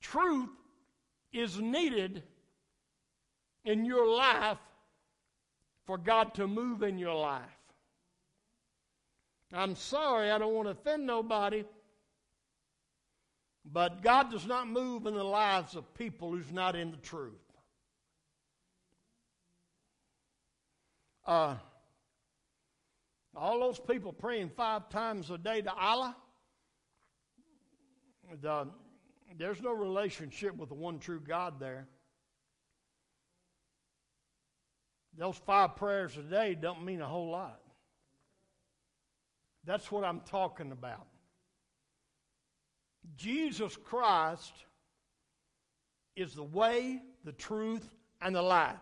Truth 0.02 0.50
is 1.32 1.58
needed 1.58 2.22
in 3.64 3.84
your 3.84 4.06
life 4.06 4.58
for 5.86 5.96
God 5.96 6.34
to 6.34 6.46
move 6.46 6.82
in 6.82 6.98
your 6.98 7.14
life. 7.14 7.42
I'm 9.52 9.76
sorry, 9.76 10.30
I 10.30 10.38
don't 10.38 10.54
want 10.54 10.66
to 10.66 10.72
offend 10.72 11.06
nobody, 11.06 11.64
but 13.64 14.02
God 14.02 14.30
does 14.30 14.46
not 14.46 14.66
move 14.66 15.06
in 15.06 15.14
the 15.14 15.24
lives 15.24 15.76
of 15.76 15.94
people 15.94 16.30
who's 16.30 16.50
not 16.50 16.74
in 16.74 16.90
the 16.90 16.96
truth. 16.98 17.32
Uh, 21.26 21.54
all 23.36 23.60
those 23.60 23.78
people 23.78 24.12
praying 24.12 24.50
five 24.56 24.88
times 24.88 25.30
a 25.30 25.38
day 25.38 25.62
to 25.62 25.72
Allah, 25.72 26.16
the, 28.40 28.66
there's 29.38 29.60
no 29.60 29.72
relationship 29.72 30.56
with 30.56 30.68
the 30.68 30.74
one 30.74 30.98
true 30.98 31.20
God 31.20 31.60
there. 31.60 31.86
Those 35.16 35.36
five 35.36 35.76
prayers 35.76 36.16
a 36.16 36.22
day 36.22 36.54
don't 36.54 36.84
mean 36.84 37.00
a 37.00 37.06
whole 37.06 37.30
lot. 37.30 37.60
That's 39.64 39.90
what 39.92 40.04
I'm 40.04 40.20
talking 40.20 40.72
about. 40.72 41.06
Jesus 43.16 43.76
Christ 43.76 44.52
is 46.16 46.34
the 46.34 46.42
way, 46.42 47.02
the 47.24 47.32
truth, 47.32 47.88
and 48.20 48.34
the 48.34 48.42
life. 48.42 48.76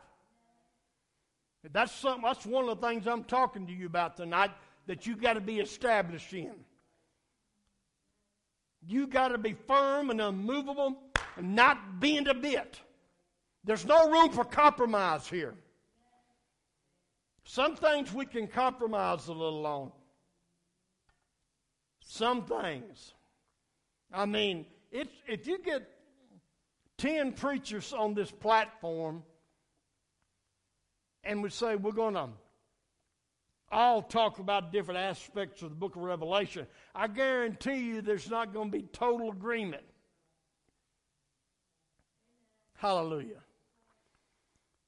That's 1.72 1.92
something 1.92 2.22
that's 2.22 2.46
one 2.46 2.68
of 2.68 2.80
the 2.80 2.86
things 2.86 3.06
I'm 3.06 3.24
talking 3.24 3.66
to 3.66 3.72
you 3.72 3.86
about 3.86 4.16
tonight 4.16 4.50
that 4.86 5.06
you've 5.06 5.20
got 5.20 5.34
to 5.34 5.40
be 5.40 5.60
established 5.60 6.32
in. 6.32 6.54
You 8.86 9.06
got 9.06 9.28
to 9.28 9.38
be 9.38 9.54
firm 9.66 10.10
and 10.10 10.20
unmovable 10.20 10.98
and 11.36 11.54
not 11.54 12.00
bend 12.00 12.28
a 12.28 12.34
bit. 12.34 12.80
There's 13.64 13.84
no 13.84 14.10
room 14.10 14.30
for 14.30 14.44
compromise 14.44 15.28
here. 15.28 15.54
Some 17.44 17.76
things 17.76 18.12
we 18.12 18.26
can 18.26 18.46
compromise 18.46 19.28
a 19.28 19.32
little 19.32 19.66
on. 19.66 19.92
Some 22.00 22.44
things. 22.44 23.12
I 24.12 24.26
mean, 24.26 24.66
it's, 24.90 25.12
if 25.28 25.46
you 25.46 25.58
get 25.58 25.88
10 26.98 27.32
preachers 27.32 27.92
on 27.92 28.14
this 28.14 28.30
platform 28.30 29.22
and 31.22 31.42
we 31.42 31.50
say 31.50 31.76
we're 31.76 31.92
going 31.92 32.14
to 32.14 32.28
all 33.70 34.02
talk 34.02 34.38
about 34.38 34.72
different 34.72 34.98
aspects 34.98 35.62
of 35.62 35.70
the 35.70 35.76
book 35.76 35.96
of 35.96 36.02
Revelation, 36.02 36.66
I 36.94 37.06
guarantee 37.06 37.78
you 37.78 38.02
there's 38.02 38.30
not 38.30 38.52
going 38.52 38.70
to 38.70 38.78
be 38.78 38.84
total 38.92 39.30
agreement. 39.30 39.84
Hallelujah. 42.74 43.42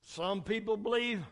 Some 0.02 0.42
people 0.42 0.76
believe 0.76 1.22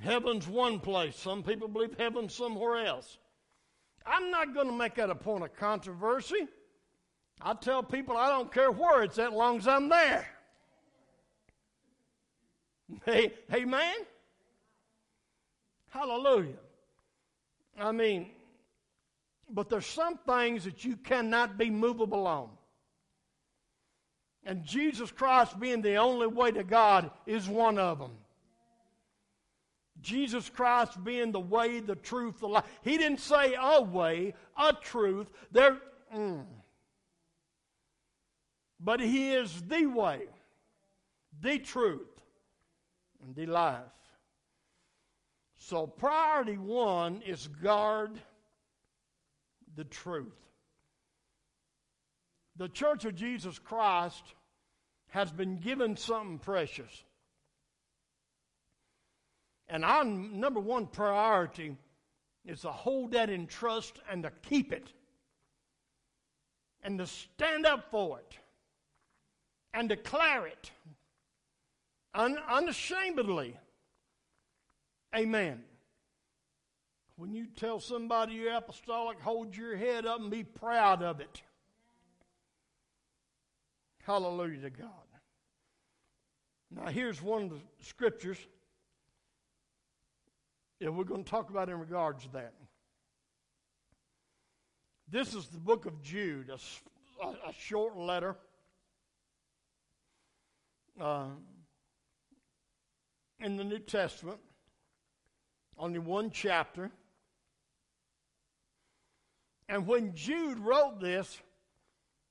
heaven's 0.00 0.48
one 0.48 0.80
place, 0.80 1.16
some 1.16 1.42
people 1.42 1.68
believe 1.68 1.94
heaven's 1.98 2.34
somewhere 2.34 2.84
else. 2.84 3.18
I'm 4.06 4.30
not 4.30 4.54
going 4.54 4.66
to 4.66 4.76
make 4.76 4.96
that 4.96 5.10
a 5.10 5.14
point 5.14 5.44
of 5.44 5.54
controversy. 5.54 6.48
I 7.40 7.54
tell 7.54 7.82
people 7.82 8.16
I 8.16 8.28
don't 8.28 8.52
care 8.52 8.70
where 8.70 9.02
it's 9.02 9.18
at, 9.18 9.32
long 9.32 9.58
as 9.58 9.68
I'm 9.68 9.88
there. 9.88 10.26
Hey, 13.06 13.32
amen? 13.52 13.94
Hallelujah. 15.94 16.58
I 17.78 17.92
mean, 17.92 18.30
but 19.48 19.68
there's 19.68 19.86
some 19.86 20.18
things 20.18 20.64
that 20.64 20.84
you 20.84 20.96
cannot 20.96 21.56
be 21.56 21.70
movable 21.70 22.26
on. 22.26 22.48
And 24.44 24.64
Jesus 24.64 25.12
Christ 25.12 25.58
being 25.60 25.82
the 25.82 25.94
only 25.94 26.26
way 26.26 26.50
to 26.50 26.64
God 26.64 27.12
is 27.26 27.48
one 27.48 27.78
of 27.78 28.00
them. 28.00 28.10
Jesus 30.00 30.50
Christ 30.50 31.02
being 31.04 31.30
the 31.30 31.38
way, 31.38 31.78
the 31.78 31.94
truth, 31.94 32.40
the 32.40 32.48
life. 32.48 32.64
He 32.82 32.98
didn't 32.98 33.20
say 33.20 33.54
a 33.58 33.80
way, 33.80 34.34
a 34.58 34.72
truth. 34.72 35.28
There, 35.52 35.78
mm. 36.14 36.44
But 38.80 38.98
He 38.98 39.32
is 39.32 39.62
the 39.62 39.86
way, 39.86 40.22
the 41.40 41.58
truth, 41.58 42.20
and 43.24 43.36
the 43.36 43.46
life. 43.46 43.80
So, 45.66 45.86
priority 45.86 46.58
one 46.58 47.22
is 47.22 47.46
guard 47.46 48.20
the 49.76 49.84
truth. 49.84 50.36
The 52.56 52.68
Church 52.68 53.06
of 53.06 53.14
Jesus 53.14 53.58
Christ 53.58 54.22
has 55.08 55.32
been 55.32 55.60
given 55.60 55.96
something 55.96 56.38
precious. 56.38 57.04
And 59.66 59.86
our 59.86 60.04
number 60.04 60.60
one 60.60 60.86
priority 60.86 61.78
is 62.44 62.60
to 62.60 62.70
hold 62.70 63.12
that 63.12 63.30
in 63.30 63.46
trust 63.46 63.98
and 64.10 64.22
to 64.24 64.32
keep 64.42 64.70
it 64.70 64.92
and 66.82 66.98
to 66.98 67.06
stand 67.06 67.64
up 67.64 67.90
for 67.90 68.18
it 68.18 68.36
and 69.72 69.88
declare 69.88 70.46
it 70.46 70.70
un- 72.12 72.36
unashamedly. 72.50 73.56
Amen. 75.14 75.62
When 77.16 77.32
you 77.32 77.46
tell 77.46 77.78
somebody 77.78 78.34
you're 78.34 78.52
apostolic, 78.52 79.20
hold 79.20 79.56
your 79.56 79.76
head 79.76 80.04
up 80.06 80.20
and 80.20 80.30
be 80.30 80.42
proud 80.42 81.02
of 81.02 81.20
it. 81.20 81.42
Hallelujah 84.04 84.62
to 84.62 84.70
God. 84.70 84.88
Now, 86.70 86.90
here's 86.90 87.22
one 87.22 87.44
of 87.44 87.50
the 87.50 87.60
scriptures 87.80 88.38
that 90.80 90.92
we're 90.92 91.04
going 91.04 91.22
to 91.22 91.30
talk 91.30 91.50
about 91.50 91.68
in 91.68 91.78
regards 91.78 92.24
to 92.24 92.32
that. 92.32 92.52
This 95.08 95.34
is 95.34 95.46
the 95.46 95.58
book 95.58 95.86
of 95.86 96.02
Jude, 96.02 96.50
a, 96.50 97.26
a 97.26 97.52
short 97.58 97.96
letter. 97.96 98.36
Uh, 101.00 101.26
in 103.40 103.56
the 103.56 103.64
New 103.64 103.78
Testament, 103.78 104.38
only 105.78 105.98
one 105.98 106.30
chapter. 106.30 106.90
And 109.68 109.86
when 109.86 110.14
Jude 110.14 110.58
wrote 110.58 111.00
this, 111.00 111.40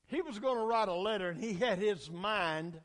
he 0.08 0.22
was 0.22 0.40
going 0.40 0.58
to 0.58 0.64
write 0.64 0.88
a 0.88 0.94
letter, 0.94 1.30
and 1.30 1.44
he 1.44 1.54
had 1.54 1.80
his 1.80 2.12
mind 2.12 2.80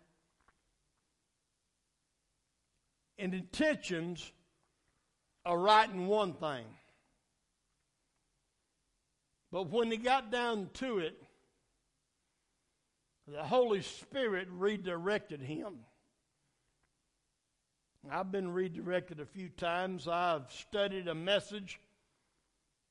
and 3.18 3.34
intentions 3.34 4.32
of 5.44 5.58
writing 5.58 6.06
one 6.06 6.32
thing. 6.34 6.64
But 9.50 9.70
when 9.70 9.90
he 9.90 9.96
got 9.96 10.30
down 10.30 10.70
to 10.74 10.98
it, 10.98 11.22
the 13.26 13.42
Holy 13.42 13.82
Spirit 13.82 14.48
redirected 14.50 15.42
him. 15.42 15.78
I've 18.10 18.32
been 18.32 18.52
redirected 18.52 19.20
a 19.20 19.26
few 19.26 19.48
times. 19.48 20.08
I've 20.08 20.50
studied 20.50 21.08
a 21.08 21.14
message 21.14 21.80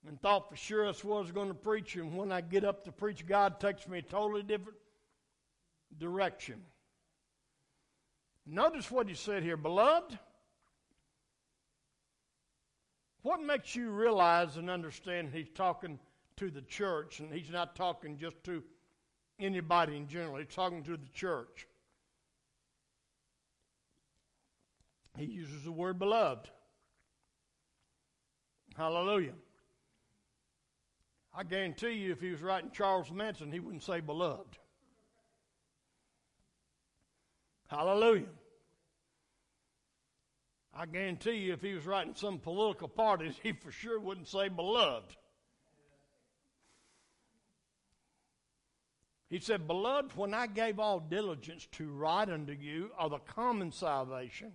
and 0.07 0.21
thought 0.21 0.49
for 0.49 0.55
sure 0.55 0.85
that's 0.85 1.03
what 1.03 1.17
I 1.17 1.21
was 1.21 1.31
going 1.31 1.47
to 1.47 1.53
preach. 1.53 1.95
And 1.95 2.15
when 2.15 2.31
I 2.31 2.41
get 2.41 2.63
up 2.63 2.85
to 2.85 2.91
preach, 2.91 3.25
God 3.25 3.59
takes 3.59 3.87
me 3.87 3.99
a 3.99 4.01
totally 4.01 4.43
different 4.43 4.77
direction. 5.99 6.61
Notice 8.45 8.89
what 8.89 9.09
he 9.09 9.15
said 9.15 9.43
here, 9.43 9.57
beloved. 9.57 10.17
What 13.23 13.41
makes 13.41 13.75
you 13.75 13.89
realize 13.89 14.55
and 14.55 14.69
understand 14.69 15.31
he's 15.33 15.49
talking 15.53 15.99
to 16.37 16.49
the 16.49 16.61
church 16.61 17.19
and 17.19 17.33
he's 17.33 17.49
not 17.49 17.75
talking 17.75 18.17
just 18.17 18.41
to 18.45 18.63
anybody 19.39 19.97
in 19.97 20.07
general, 20.07 20.37
he's 20.37 20.47
talking 20.47 20.83
to 20.83 20.95
the 20.95 21.09
church. 21.13 21.67
He 25.17 25.25
uses 25.25 25.63
the 25.63 25.71
word 25.71 25.97
beloved. 25.97 26.49
Hallelujah. 28.75 29.33
I 31.35 31.43
guarantee 31.43 31.93
you, 31.93 32.11
if 32.11 32.21
he 32.21 32.29
was 32.29 32.41
writing 32.41 32.71
Charles 32.71 33.11
Manson, 33.11 33.51
he 33.51 33.59
wouldn't 33.59 33.83
say 33.83 33.99
beloved. 33.99 34.57
Hallelujah. 37.67 38.29
I 40.73 40.85
guarantee 40.85 41.37
you, 41.37 41.53
if 41.53 41.61
he 41.61 41.73
was 41.73 41.87
writing 41.87 42.13
some 42.15 42.37
political 42.37 42.87
parties, 42.87 43.35
he 43.41 43.51
for 43.51 43.71
sure 43.71 43.99
wouldn't 43.99 44.27
say 44.27 44.47
beloved. 44.47 45.15
He 49.29 49.39
said, 49.39 49.67
Beloved, 49.67 50.15
when 50.15 50.33
I 50.33 50.47
gave 50.47 50.79
all 50.79 50.99
diligence 50.99 51.67
to 51.73 51.89
write 51.91 52.29
unto 52.29 52.53
you 52.53 52.91
of 52.97 53.11
the 53.11 53.19
common 53.19 53.71
salvation, 53.71 54.53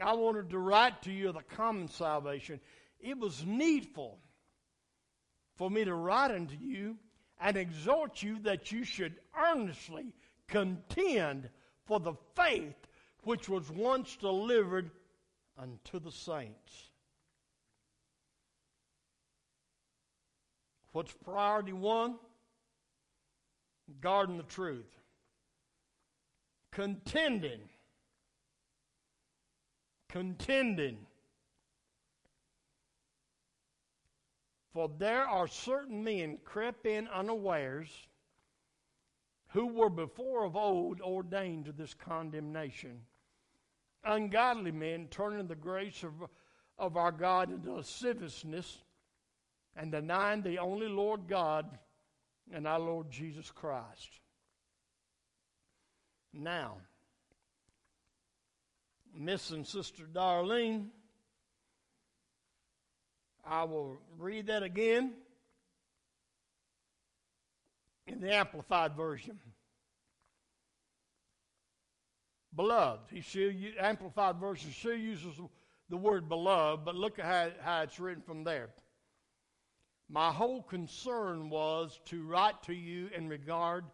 I 0.00 0.14
wanted 0.14 0.50
to 0.50 0.58
write 0.58 1.02
to 1.02 1.12
you 1.12 1.28
of 1.28 1.34
the 1.34 1.42
common 1.56 1.88
salvation. 1.88 2.60
It 3.00 3.18
was 3.18 3.44
needful 3.44 4.18
for 5.56 5.70
me 5.70 5.84
to 5.84 5.94
write 5.94 6.30
unto 6.30 6.56
you 6.56 6.96
and 7.40 7.56
exhort 7.56 8.22
you 8.22 8.38
that 8.40 8.72
you 8.72 8.84
should 8.84 9.16
earnestly 9.38 10.12
contend 10.48 11.48
for 11.86 12.00
the 12.00 12.14
faith 12.34 12.74
which 13.24 13.48
was 13.48 13.70
once 13.70 14.16
delivered 14.16 14.90
unto 15.58 15.98
the 16.00 16.12
saints. 16.12 16.90
What's 20.92 21.12
priority 21.12 21.72
one? 21.72 22.16
Guarding 24.00 24.36
the 24.36 24.42
truth. 24.44 24.90
Contending. 26.72 27.60
Contending. 30.10 30.98
For 34.72 34.90
there 34.98 35.26
are 35.26 35.46
certain 35.46 36.02
men 36.02 36.38
crept 36.44 36.86
in 36.86 37.08
unawares 37.08 37.88
who 39.48 39.66
were 39.66 39.90
before 39.90 40.44
of 40.44 40.56
old 40.56 41.00
ordained 41.00 41.64
to 41.66 41.72
this 41.72 41.94
condemnation. 41.94 43.00
Ungodly 44.04 44.70
men 44.70 45.08
turning 45.10 45.46
the 45.46 45.56
grace 45.56 46.02
of, 46.02 46.12
of 46.78 46.96
our 46.96 47.12
God 47.12 47.50
into 47.50 47.72
lasciviousness 47.72 48.78
and 49.76 49.92
denying 49.92 50.42
the 50.42 50.58
only 50.58 50.88
Lord 50.88 51.28
God 51.28 51.78
and 52.52 52.66
our 52.66 52.78
Lord 52.78 53.10
Jesus 53.10 53.50
Christ. 53.50 54.20
Now, 56.32 56.76
Miss 59.14 59.50
and 59.50 59.66
Sister 59.66 60.04
Darlene, 60.04 60.88
I 63.44 63.64
will 63.64 64.00
read 64.18 64.46
that 64.46 64.62
again 64.62 65.14
in 68.06 68.20
the 68.20 68.34
Amplified 68.34 68.96
Version. 68.96 69.38
Beloved, 72.54 73.10
he 73.12 73.20
still, 73.20 73.52
Amplified 73.78 74.36
Version 74.36 74.72
still 74.72 74.94
uses 74.94 75.40
the 75.88 75.96
word 75.96 76.28
beloved, 76.28 76.84
but 76.84 76.94
look 76.94 77.18
at 77.18 77.24
how, 77.24 77.50
how 77.62 77.82
it's 77.82 78.00
written 78.00 78.22
from 78.22 78.44
there. 78.44 78.70
My 80.08 80.32
whole 80.32 80.62
concern 80.62 81.50
was 81.50 82.00
to 82.06 82.26
write 82.26 82.62
to 82.64 82.74
you 82.74 83.08
in 83.14 83.28
regard 83.28 83.84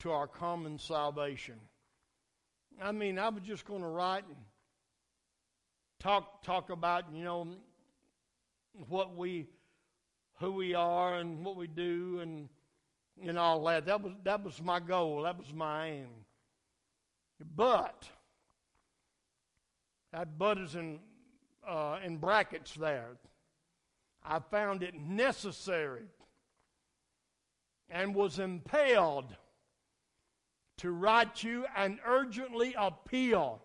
to 0.00 0.12
our 0.12 0.28
common 0.28 0.78
salvation. 0.78 1.56
I 2.82 2.92
mean, 2.92 3.18
I 3.18 3.28
was 3.28 3.42
just 3.42 3.64
going 3.64 3.82
to 3.82 3.88
write 3.88 4.24
and 4.26 4.36
talk 6.00 6.42
talk 6.42 6.70
about, 6.70 7.04
you 7.12 7.24
know, 7.24 7.48
what 8.88 9.16
we 9.16 9.46
who 10.40 10.52
we 10.52 10.74
are 10.74 11.14
and 11.18 11.44
what 11.44 11.56
we 11.56 11.66
do 11.66 12.20
and 12.20 12.48
and 13.22 13.38
all 13.38 13.64
that. 13.64 13.86
That 13.86 14.02
was, 14.02 14.12
that 14.24 14.44
was 14.44 14.60
my 14.62 14.80
goal. 14.80 15.22
That 15.22 15.38
was 15.38 15.52
my 15.52 15.88
aim. 15.88 16.08
But, 17.54 18.08
that 20.12 20.38
but 20.38 20.58
is 20.58 20.74
in, 20.74 21.00
uh, 21.66 21.98
in 22.04 22.16
brackets 22.16 22.74
there. 22.74 23.10
I 24.24 24.38
found 24.38 24.82
it 24.82 24.94
necessary 24.94 26.04
and 27.90 28.14
was 28.14 28.38
impelled 28.38 29.36
to 30.78 30.90
write 30.90 31.42
you 31.42 31.66
an 31.76 31.98
urgently 32.06 32.74
appeal. 32.76 33.62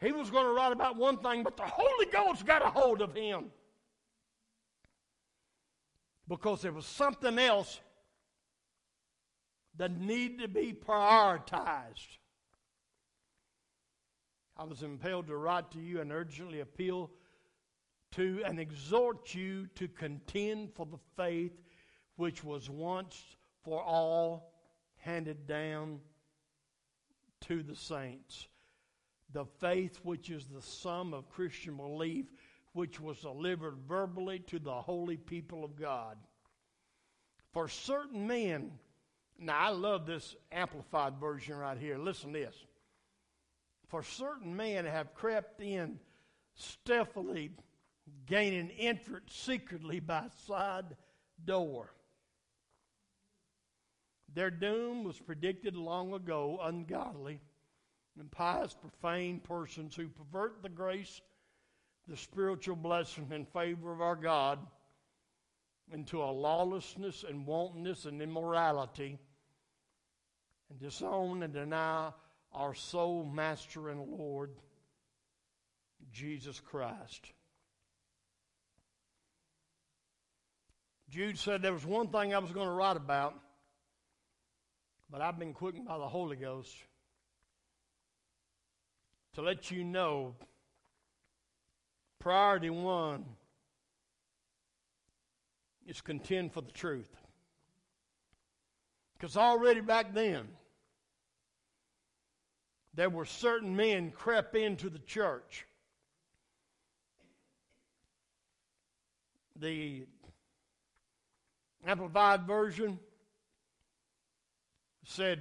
He 0.00 0.12
was 0.12 0.30
going 0.30 0.46
to 0.46 0.52
write 0.52 0.72
about 0.72 0.96
one 0.96 1.18
thing, 1.18 1.42
but 1.42 1.56
the 1.56 1.62
Holy 1.66 2.06
Ghost 2.06 2.44
got 2.44 2.62
a 2.62 2.70
hold 2.70 3.02
of 3.02 3.14
him 3.14 3.50
because 6.28 6.62
there 6.62 6.72
was 6.72 6.86
something 6.86 7.38
else 7.38 7.80
that 9.76 9.92
needed 9.98 10.40
to 10.40 10.48
be 10.48 10.72
prioritized. 10.72 12.18
I 14.56 14.64
was 14.64 14.82
impelled 14.82 15.28
to 15.28 15.36
write 15.36 15.70
to 15.72 15.80
you 15.80 16.00
and 16.00 16.12
urgently 16.12 16.60
appeal 16.60 17.10
to 18.12 18.42
and 18.44 18.58
exhort 18.58 19.34
you 19.34 19.66
to 19.74 19.88
contend 19.88 20.74
for 20.74 20.86
the 20.86 20.98
faith 21.16 21.52
which 22.16 22.44
was 22.44 22.68
once 22.68 23.36
for 23.64 23.82
all 23.82 24.51
handed 25.02 25.46
down 25.46 25.98
to 27.42 27.62
the 27.62 27.76
saints. 27.76 28.46
The 29.32 29.44
faith 29.44 29.98
which 30.02 30.30
is 30.30 30.46
the 30.46 30.62
sum 30.62 31.12
of 31.12 31.28
Christian 31.28 31.76
belief, 31.76 32.26
which 32.72 33.00
was 33.00 33.18
delivered 33.18 33.76
verbally 33.88 34.38
to 34.46 34.58
the 34.58 34.74
holy 34.74 35.16
people 35.16 35.64
of 35.64 35.76
God. 35.76 36.16
For 37.52 37.68
certain 37.68 38.26
men, 38.26 38.72
now, 39.38 39.58
I 39.58 39.70
love 39.70 40.06
this 40.06 40.36
amplified 40.52 41.18
version 41.18 41.56
right 41.56 41.76
here. 41.76 41.98
Listen 41.98 42.32
to 42.32 42.38
this. 42.38 42.54
For 43.88 44.02
certain 44.02 44.56
men 44.56 44.84
have 44.84 45.14
crept 45.14 45.60
in 45.60 45.98
stealthily, 46.54 47.50
gaining 48.26 48.70
entrance 48.70 49.34
secretly 49.34 49.98
by 49.98 50.28
side 50.46 50.96
door. 51.44 51.90
Their 54.34 54.50
doom 54.50 55.04
was 55.04 55.18
predicted 55.18 55.76
long 55.76 56.14
ago, 56.14 56.58
ungodly 56.62 57.40
and 58.18 58.30
pious, 58.30 58.74
profane 58.74 59.40
persons 59.40 59.94
who 59.94 60.08
pervert 60.08 60.62
the 60.62 60.68
grace, 60.68 61.20
the 62.08 62.16
spiritual 62.16 62.76
blessing 62.76 63.28
and 63.30 63.48
favor 63.48 63.92
of 63.92 64.00
our 64.00 64.16
God 64.16 64.58
into 65.92 66.22
a 66.22 66.30
lawlessness 66.30 67.24
and 67.28 67.46
wantonness 67.46 68.06
and 68.06 68.22
immorality 68.22 69.18
and 70.70 70.78
disown 70.80 71.42
and 71.42 71.52
deny 71.52 72.10
our 72.52 72.74
sole 72.74 73.24
master 73.24 73.90
and 73.90 74.00
Lord, 74.00 74.50
Jesus 76.12 76.60
Christ. 76.60 77.32
Jude 81.10 81.38
said 81.38 81.60
there 81.60 81.74
was 81.74 81.84
one 81.84 82.08
thing 82.08 82.34
I 82.34 82.38
was 82.38 82.52
going 82.52 82.66
to 82.68 82.72
write 82.72 82.96
about, 82.96 83.34
but 85.12 85.20
I've 85.20 85.38
been 85.38 85.52
quickened 85.52 85.86
by 85.86 85.98
the 85.98 86.08
Holy 86.08 86.36
Ghost 86.36 86.74
to 89.34 89.42
let 89.42 89.70
you 89.70 89.84
know 89.84 90.34
priority 92.18 92.70
one 92.70 93.26
is 95.86 96.00
contend 96.00 96.52
for 96.52 96.62
the 96.62 96.70
truth. 96.70 97.14
Because 99.12 99.36
already 99.36 99.82
back 99.82 100.14
then, 100.14 100.48
there 102.94 103.10
were 103.10 103.26
certain 103.26 103.76
men 103.76 104.12
crept 104.12 104.56
into 104.56 104.88
the 104.88 104.98
church. 105.00 105.66
The 109.56 110.06
Amplified 111.86 112.46
Version 112.46 112.98
said, 115.04 115.40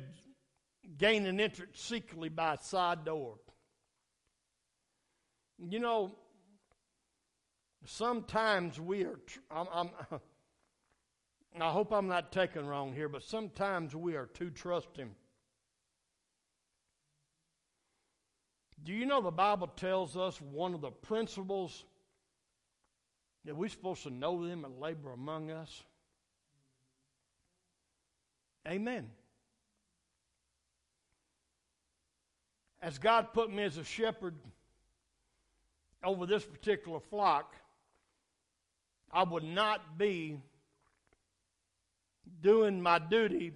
gain 0.97 1.25
an 1.25 1.39
entrance 1.39 1.79
secretly 1.79 2.29
by 2.29 2.55
a 2.55 2.63
side 2.63 3.05
door. 3.05 3.37
You 5.59 5.79
know, 5.79 6.15
sometimes 7.85 8.79
we 8.79 9.03
are, 9.03 9.19
I'm, 9.49 9.67
I'm, 9.73 9.89
I 11.61 11.71
hope 11.71 11.91
I'm 11.91 12.07
not 12.07 12.31
taken 12.31 12.65
wrong 12.65 12.93
here, 12.93 13.09
but 13.09 13.23
sometimes 13.23 13.95
we 13.95 14.15
are 14.15 14.25
too 14.25 14.49
trusting. 14.49 15.11
Do 18.83 18.93
you 18.93 19.05
know 19.05 19.21
the 19.21 19.31
Bible 19.31 19.67
tells 19.67 20.17
us 20.17 20.41
one 20.41 20.73
of 20.73 20.81
the 20.81 20.89
principles 20.89 21.85
that 23.45 23.55
we're 23.55 23.69
supposed 23.69 24.03
to 24.03 24.09
know 24.09 24.47
them 24.47 24.65
and 24.65 24.79
labor 24.79 25.11
among 25.11 25.51
us? 25.51 25.83
Amen. 28.67 29.09
As 32.81 32.97
God 32.97 33.33
put 33.33 33.51
me 33.51 33.63
as 33.63 33.77
a 33.77 33.83
shepherd 33.83 34.35
over 36.03 36.25
this 36.25 36.43
particular 36.43 36.99
flock, 36.99 37.55
I 39.11 39.23
would 39.23 39.43
not 39.43 39.97
be 39.97 40.39
doing 42.41 42.81
my 42.81 42.97
duty 42.97 43.53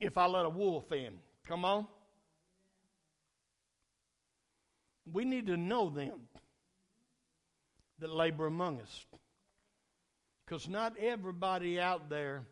if 0.00 0.18
I 0.18 0.26
let 0.26 0.44
a 0.44 0.50
wolf 0.50 0.90
in. 0.90 1.18
Come 1.46 1.64
on. 1.64 1.86
We 5.12 5.24
need 5.24 5.46
to 5.46 5.56
know 5.56 5.90
them 5.90 6.20
that 8.00 8.12
labor 8.12 8.46
among 8.46 8.80
us. 8.80 9.06
Because 10.44 10.68
not 10.68 10.96
everybody 10.98 11.78
out 11.78 12.08
there 12.10 12.42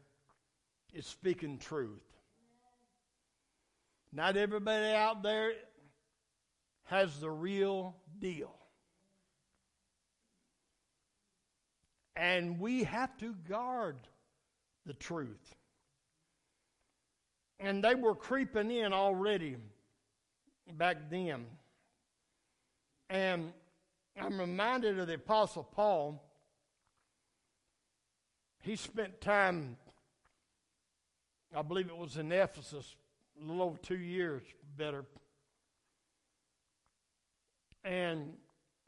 is 0.92 1.06
speaking 1.06 1.58
truth. 1.58 2.09
Not 4.12 4.36
everybody 4.36 4.94
out 4.94 5.22
there 5.22 5.52
has 6.84 7.20
the 7.20 7.30
real 7.30 7.94
deal. 8.18 8.54
And 12.16 12.58
we 12.58 12.84
have 12.84 13.16
to 13.18 13.34
guard 13.48 13.96
the 14.84 14.94
truth. 14.94 15.54
And 17.60 17.84
they 17.84 17.94
were 17.94 18.14
creeping 18.14 18.70
in 18.70 18.92
already 18.92 19.56
back 20.72 21.10
then. 21.10 21.46
And 23.08 23.52
I'm 24.20 24.38
reminded 24.38 24.98
of 24.98 25.06
the 25.06 25.14
Apostle 25.14 25.64
Paul. 25.64 26.22
He 28.62 28.76
spent 28.76 29.20
time, 29.20 29.76
I 31.56 31.62
believe 31.62 31.88
it 31.88 31.96
was 31.96 32.16
in 32.16 32.32
Ephesus, 32.32 32.96
a 33.40 33.46
little 33.46 33.62
over 33.62 33.78
two 33.78 33.98
years 33.98 34.42
better. 34.76 35.04
And 37.84 38.34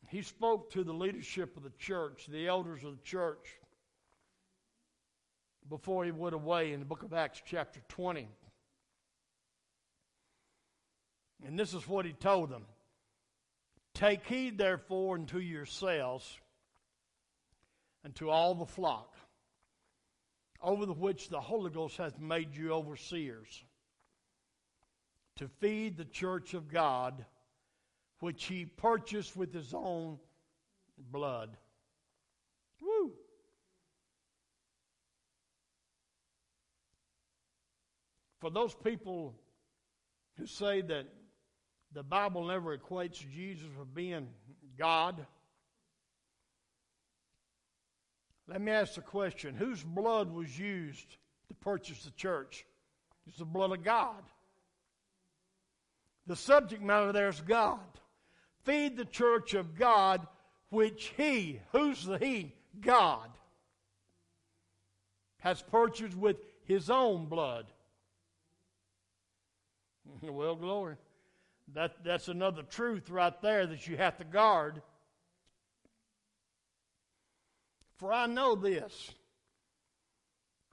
he 0.08 0.22
spoke 0.22 0.70
to 0.72 0.84
the 0.84 0.92
leadership 0.92 1.56
of 1.56 1.62
the 1.62 1.72
church, 1.78 2.26
the 2.26 2.46
elders 2.46 2.84
of 2.84 2.96
the 2.96 3.02
church, 3.02 3.58
before 5.68 6.04
he 6.04 6.10
went 6.10 6.34
away 6.34 6.72
in 6.72 6.80
the 6.80 6.86
book 6.86 7.02
of 7.02 7.14
Acts, 7.14 7.40
chapter 7.46 7.80
20. 7.88 8.28
And 11.46 11.58
this 11.58 11.74
is 11.74 11.88
what 11.88 12.04
he 12.04 12.12
told 12.12 12.50
them 12.50 12.66
Take 13.94 14.24
heed, 14.26 14.58
therefore, 14.58 15.16
unto 15.16 15.38
yourselves 15.38 16.38
and 18.04 18.14
to 18.16 18.30
all 18.30 18.54
the 18.54 18.66
flock, 18.66 19.14
over 20.62 20.86
the 20.86 20.92
which 20.92 21.28
the 21.28 21.40
Holy 21.40 21.70
Ghost 21.70 21.96
hath 21.96 22.18
made 22.18 22.54
you 22.54 22.72
overseers, 22.72 23.64
to 25.36 25.48
feed 25.60 25.96
the 25.96 26.04
church 26.04 26.54
of 26.54 26.68
God 26.68 27.24
which 28.20 28.44
he 28.44 28.64
purchased 28.64 29.36
with 29.36 29.52
his 29.52 29.74
own 29.74 30.18
blood. 31.10 31.56
Woo! 32.80 33.12
For 38.38 38.50
those 38.50 38.74
people 38.74 39.34
who 40.38 40.46
say 40.46 40.82
that 40.82 41.06
the 41.92 42.02
Bible 42.02 42.46
never 42.46 42.76
equates 42.76 43.24
Jesus 43.34 43.68
with 43.78 43.92
being 43.94 44.28
God, 44.78 45.26
let 48.48 48.60
me 48.60 48.72
ask 48.72 48.94
the 48.94 49.00
question 49.00 49.54
whose 49.54 49.82
blood 49.82 50.30
was 50.30 50.58
used 50.58 51.16
to 51.48 51.54
purchase 51.54 52.04
the 52.04 52.10
church? 52.12 52.64
It's 53.26 53.38
the 53.38 53.44
blood 53.44 53.72
of 53.72 53.82
God. 53.82 54.22
The 56.26 56.36
subject 56.36 56.82
matter 56.82 57.12
there 57.12 57.28
is 57.28 57.40
God 57.40 57.80
feed 58.64 58.96
the 58.96 59.04
church 59.04 59.54
of 59.54 59.76
God, 59.76 60.26
which 60.70 61.12
He, 61.16 61.60
who's 61.72 62.04
the 62.04 62.18
He? 62.18 62.54
God, 62.80 63.28
has 65.38 65.62
purchased 65.62 66.16
with 66.16 66.36
His 66.64 66.90
own 66.90 67.26
blood. 67.26 67.66
Well, 70.22 70.56
glory. 70.56 70.96
That, 71.74 72.04
that's 72.04 72.28
another 72.28 72.62
truth 72.62 73.08
right 73.08 73.40
there 73.40 73.66
that 73.66 73.86
you 73.88 73.96
have 73.96 74.18
to 74.18 74.24
guard. 74.24 74.82
For 77.96 78.12
I 78.12 78.26
know 78.26 78.54
this 78.54 79.12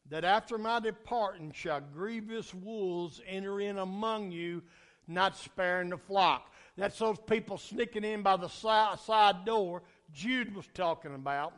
that 0.09 0.25
after 0.25 0.57
my 0.57 0.79
departing 0.79 1.51
shall 1.51 1.81
grievous 1.81 2.53
wolves 2.53 3.21
enter 3.27 3.61
in 3.61 3.77
among 3.77 4.31
you, 4.31 4.63
not 5.09 5.35
sparing 5.35 5.89
the 5.89 5.97
flock. 5.97 6.53
That's 6.77 6.97
those 6.99 7.17
people 7.27 7.57
sneaking 7.57 8.03
in 8.05 8.21
by 8.21 8.37
the 8.37 8.47
side 8.47 9.45
door 9.45 9.83
Jude 10.13 10.55
was 10.55 10.65
talking 10.73 11.13
about. 11.13 11.53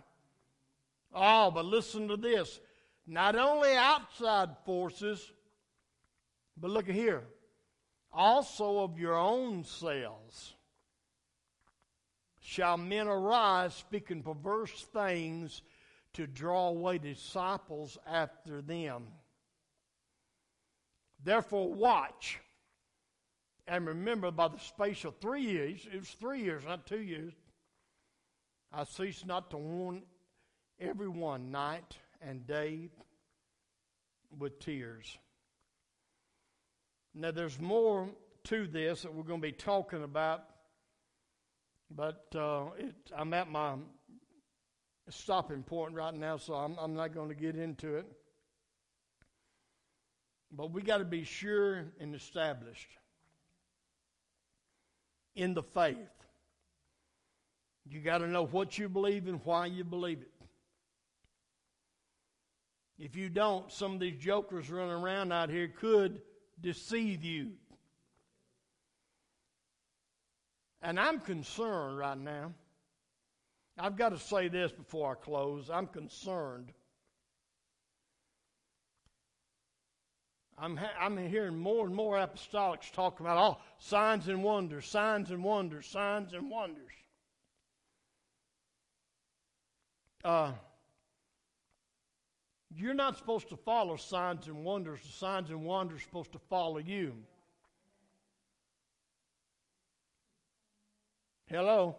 Oh, 1.13 1.51
but 1.51 1.65
listen 1.65 2.07
to 2.07 2.17
this. 2.17 2.59
Not 3.05 3.35
only 3.35 3.73
outside 3.73 4.49
forces, 4.65 5.31
but 6.57 6.71
look 6.71 6.89
at 6.89 6.95
here. 6.95 7.23
Also 8.13 8.79
of 8.79 8.97
your 8.97 9.15
own 9.15 9.63
selves 9.63 10.53
shall 12.39 12.77
men 12.77 13.07
arise 13.07 13.73
speaking 13.73 14.23
perverse 14.23 14.85
things 14.93 15.61
to 16.13 16.27
draw 16.27 16.69
away 16.69 16.97
disciples 16.97 17.97
after 18.05 18.61
them. 18.61 19.03
Therefore, 21.23 21.71
watch 21.71 22.39
and 23.71 23.87
remember, 23.87 24.31
by 24.31 24.49
the 24.49 24.59
space 24.59 25.05
of 25.05 25.15
three 25.21 25.43
years, 25.43 25.87
it 25.93 25.97
was 25.97 26.09
three 26.09 26.43
years, 26.43 26.63
not 26.67 26.85
two 26.85 26.99
years, 26.99 27.31
I 28.73 28.83
ceased 28.83 29.25
not 29.25 29.49
to 29.51 29.57
warn 29.57 30.03
everyone 30.77 31.51
night 31.51 31.97
and 32.21 32.45
day 32.45 32.89
with 34.37 34.59
tears. 34.59 35.17
Now, 37.15 37.31
there's 37.31 37.61
more 37.61 38.09
to 38.45 38.67
this 38.67 39.03
that 39.03 39.13
we're 39.13 39.23
going 39.23 39.41
to 39.41 39.47
be 39.47 39.53
talking 39.53 40.03
about, 40.03 40.43
but 41.89 42.25
uh, 42.35 42.65
it, 42.77 42.93
I'm 43.15 43.33
at 43.33 43.49
my 43.49 43.75
stopping 45.07 45.63
point 45.63 45.93
right 45.93 46.13
now, 46.13 46.35
so 46.35 46.55
I'm, 46.55 46.75
I'm 46.77 46.93
not 46.93 47.13
going 47.13 47.29
to 47.29 47.35
get 47.35 47.55
into 47.55 47.95
it. 47.95 48.05
But 50.51 50.73
we 50.73 50.81
got 50.81 50.97
to 50.97 51.05
be 51.05 51.23
sure 51.23 51.85
and 52.01 52.13
established 52.13 52.89
in 55.35 55.53
the 55.53 55.63
faith. 55.63 55.97
You 57.87 57.99
got 57.99 58.19
to 58.19 58.27
know 58.27 58.45
what 58.45 58.77
you 58.77 58.89
believe 58.89 59.27
and 59.27 59.41
why 59.43 59.65
you 59.65 59.83
believe 59.83 60.21
it. 60.21 60.31
If 62.99 63.15
you 63.15 63.29
don't, 63.29 63.71
some 63.71 63.93
of 63.93 63.99
these 63.99 64.17
jokers 64.17 64.69
running 64.69 64.93
around 64.93 65.31
out 65.31 65.49
here 65.49 65.67
could 65.67 66.21
deceive 66.61 67.23
you. 67.23 67.53
And 70.83 70.99
I'm 70.99 71.19
concerned 71.19 71.97
right 71.97 72.17
now. 72.17 72.53
I've 73.77 73.95
got 73.95 74.09
to 74.09 74.19
say 74.19 74.47
this 74.47 74.71
before 74.71 75.11
I 75.11 75.15
close. 75.15 75.69
I'm 75.69 75.87
concerned 75.87 76.71
I'm, 80.61 80.77
ha- 80.77 80.93
I'm 80.99 81.17
hearing 81.17 81.57
more 81.57 81.87
and 81.87 81.95
more 81.95 82.17
apostolics 82.17 82.91
talk 82.91 83.19
about 83.19 83.35
all 83.35 83.59
oh, 83.59 83.63
signs 83.79 84.27
and 84.27 84.43
wonders, 84.43 84.85
signs 84.85 85.31
and 85.31 85.43
wonders, 85.43 85.87
signs 85.87 86.33
and 86.33 86.51
wonders. 86.51 86.91
Uh, 90.23 90.51
you're 92.75 92.93
not 92.93 93.17
supposed 93.17 93.49
to 93.49 93.57
follow 93.57 93.95
signs 93.95 94.45
and 94.45 94.63
wonders. 94.63 94.99
The 95.01 95.11
signs 95.11 95.49
and 95.49 95.65
wonders 95.65 95.97
are 95.97 96.03
supposed 96.03 96.31
to 96.33 96.39
follow 96.47 96.77
you. 96.77 97.15
Hello? 101.47 101.97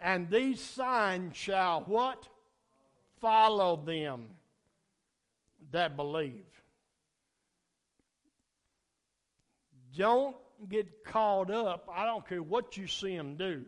And 0.00 0.28
these 0.28 0.60
signs 0.60 1.36
shall 1.36 1.82
what? 1.82 2.26
Follow 3.20 3.76
them 3.76 4.26
that 5.70 5.96
believe. 5.96 6.57
Don't 9.98 10.36
get 10.70 11.04
caught 11.04 11.50
up. 11.50 11.88
I 11.92 12.06
don't 12.06 12.26
care 12.26 12.42
what 12.42 12.76
you 12.78 12.86
see 12.86 13.14
them 13.16 13.36
do. 13.36 13.64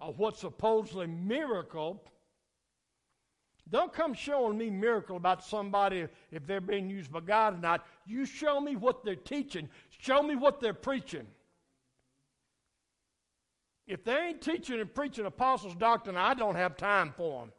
of 0.00 0.18
what 0.18 0.36
supposedly 0.38 1.06
miracle. 1.06 2.02
Don't 3.70 3.92
come 3.92 4.12
showing 4.12 4.58
me 4.58 4.68
miracle 4.68 5.16
about 5.16 5.44
somebody 5.44 6.06
if 6.30 6.46
they're 6.46 6.60
being 6.60 6.90
used 6.90 7.10
by 7.10 7.20
God 7.20 7.54
or 7.54 7.60
not. 7.60 7.86
You 8.06 8.26
show 8.26 8.60
me 8.60 8.76
what 8.76 9.04
they're 9.04 9.14
teaching. 9.14 9.68
Show 10.00 10.22
me 10.22 10.36
what 10.36 10.60
they're 10.60 10.74
preaching. 10.74 11.26
If 13.86 14.04
they 14.04 14.16
ain't 14.16 14.42
teaching 14.42 14.80
and 14.80 14.92
preaching 14.94 15.26
apostles' 15.26 15.74
doctrine, 15.76 16.16
I 16.16 16.34
don't 16.34 16.56
have 16.56 16.76
time 16.76 17.12
for 17.16 17.40
them. 17.40 17.52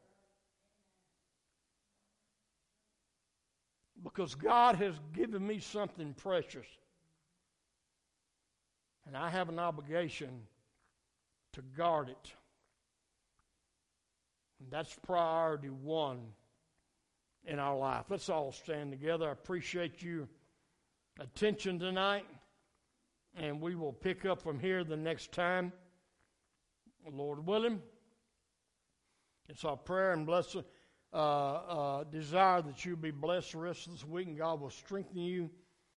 Because 4.03 4.35
God 4.35 4.75
has 4.75 4.93
given 5.13 5.45
me 5.45 5.59
something 5.59 6.13
precious. 6.13 6.65
And 9.05 9.15
I 9.15 9.29
have 9.29 9.49
an 9.49 9.59
obligation 9.59 10.41
to 11.53 11.61
guard 11.77 12.09
it. 12.09 12.31
And 14.59 14.71
that's 14.71 14.93
priority 15.05 15.69
one 15.69 16.19
in 17.45 17.59
our 17.59 17.77
life. 17.77 18.05
Let's 18.09 18.29
all 18.29 18.51
stand 18.51 18.91
together. 18.91 19.29
I 19.29 19.31
appreciate 19.31 20.01
your 20.01 20.27
attention 21.19 21.79
tonight. 21.79 22.25
And 23.37 23.61
we 23.61 23.75
will 23.75 23.93
pick 23.93 24.25
up 24.25 24.41
from 24.41 24.59
here 24.59 24.83
the 24.83 24.97
next 24.97 25.31
time. 25.31 25.71
Lord 27.11 27.45
willing. 27.45 27.81
It's 29.47 29.63
our 29.63 29.77
prayer 29.77 30.13
and 30.13 30.25
blessing, 30.25 30.63
uh, 31.13 31.17
uh, 31.17 32.03
desire 32.05 32.63
that 32.63 32.83
you 32.83 32.95
be 32.95 33.11
blessed 33.11 33.51
the 33.51 33.59
rest 33.59 33.85
of 33.85 33.93
this 33.93 34.05
week 34.05 34.27
and 34.27 34.37
God 34.37 34.59
will 34.59 34.71
strengthen 34.71 35.19
you 35.19 35.51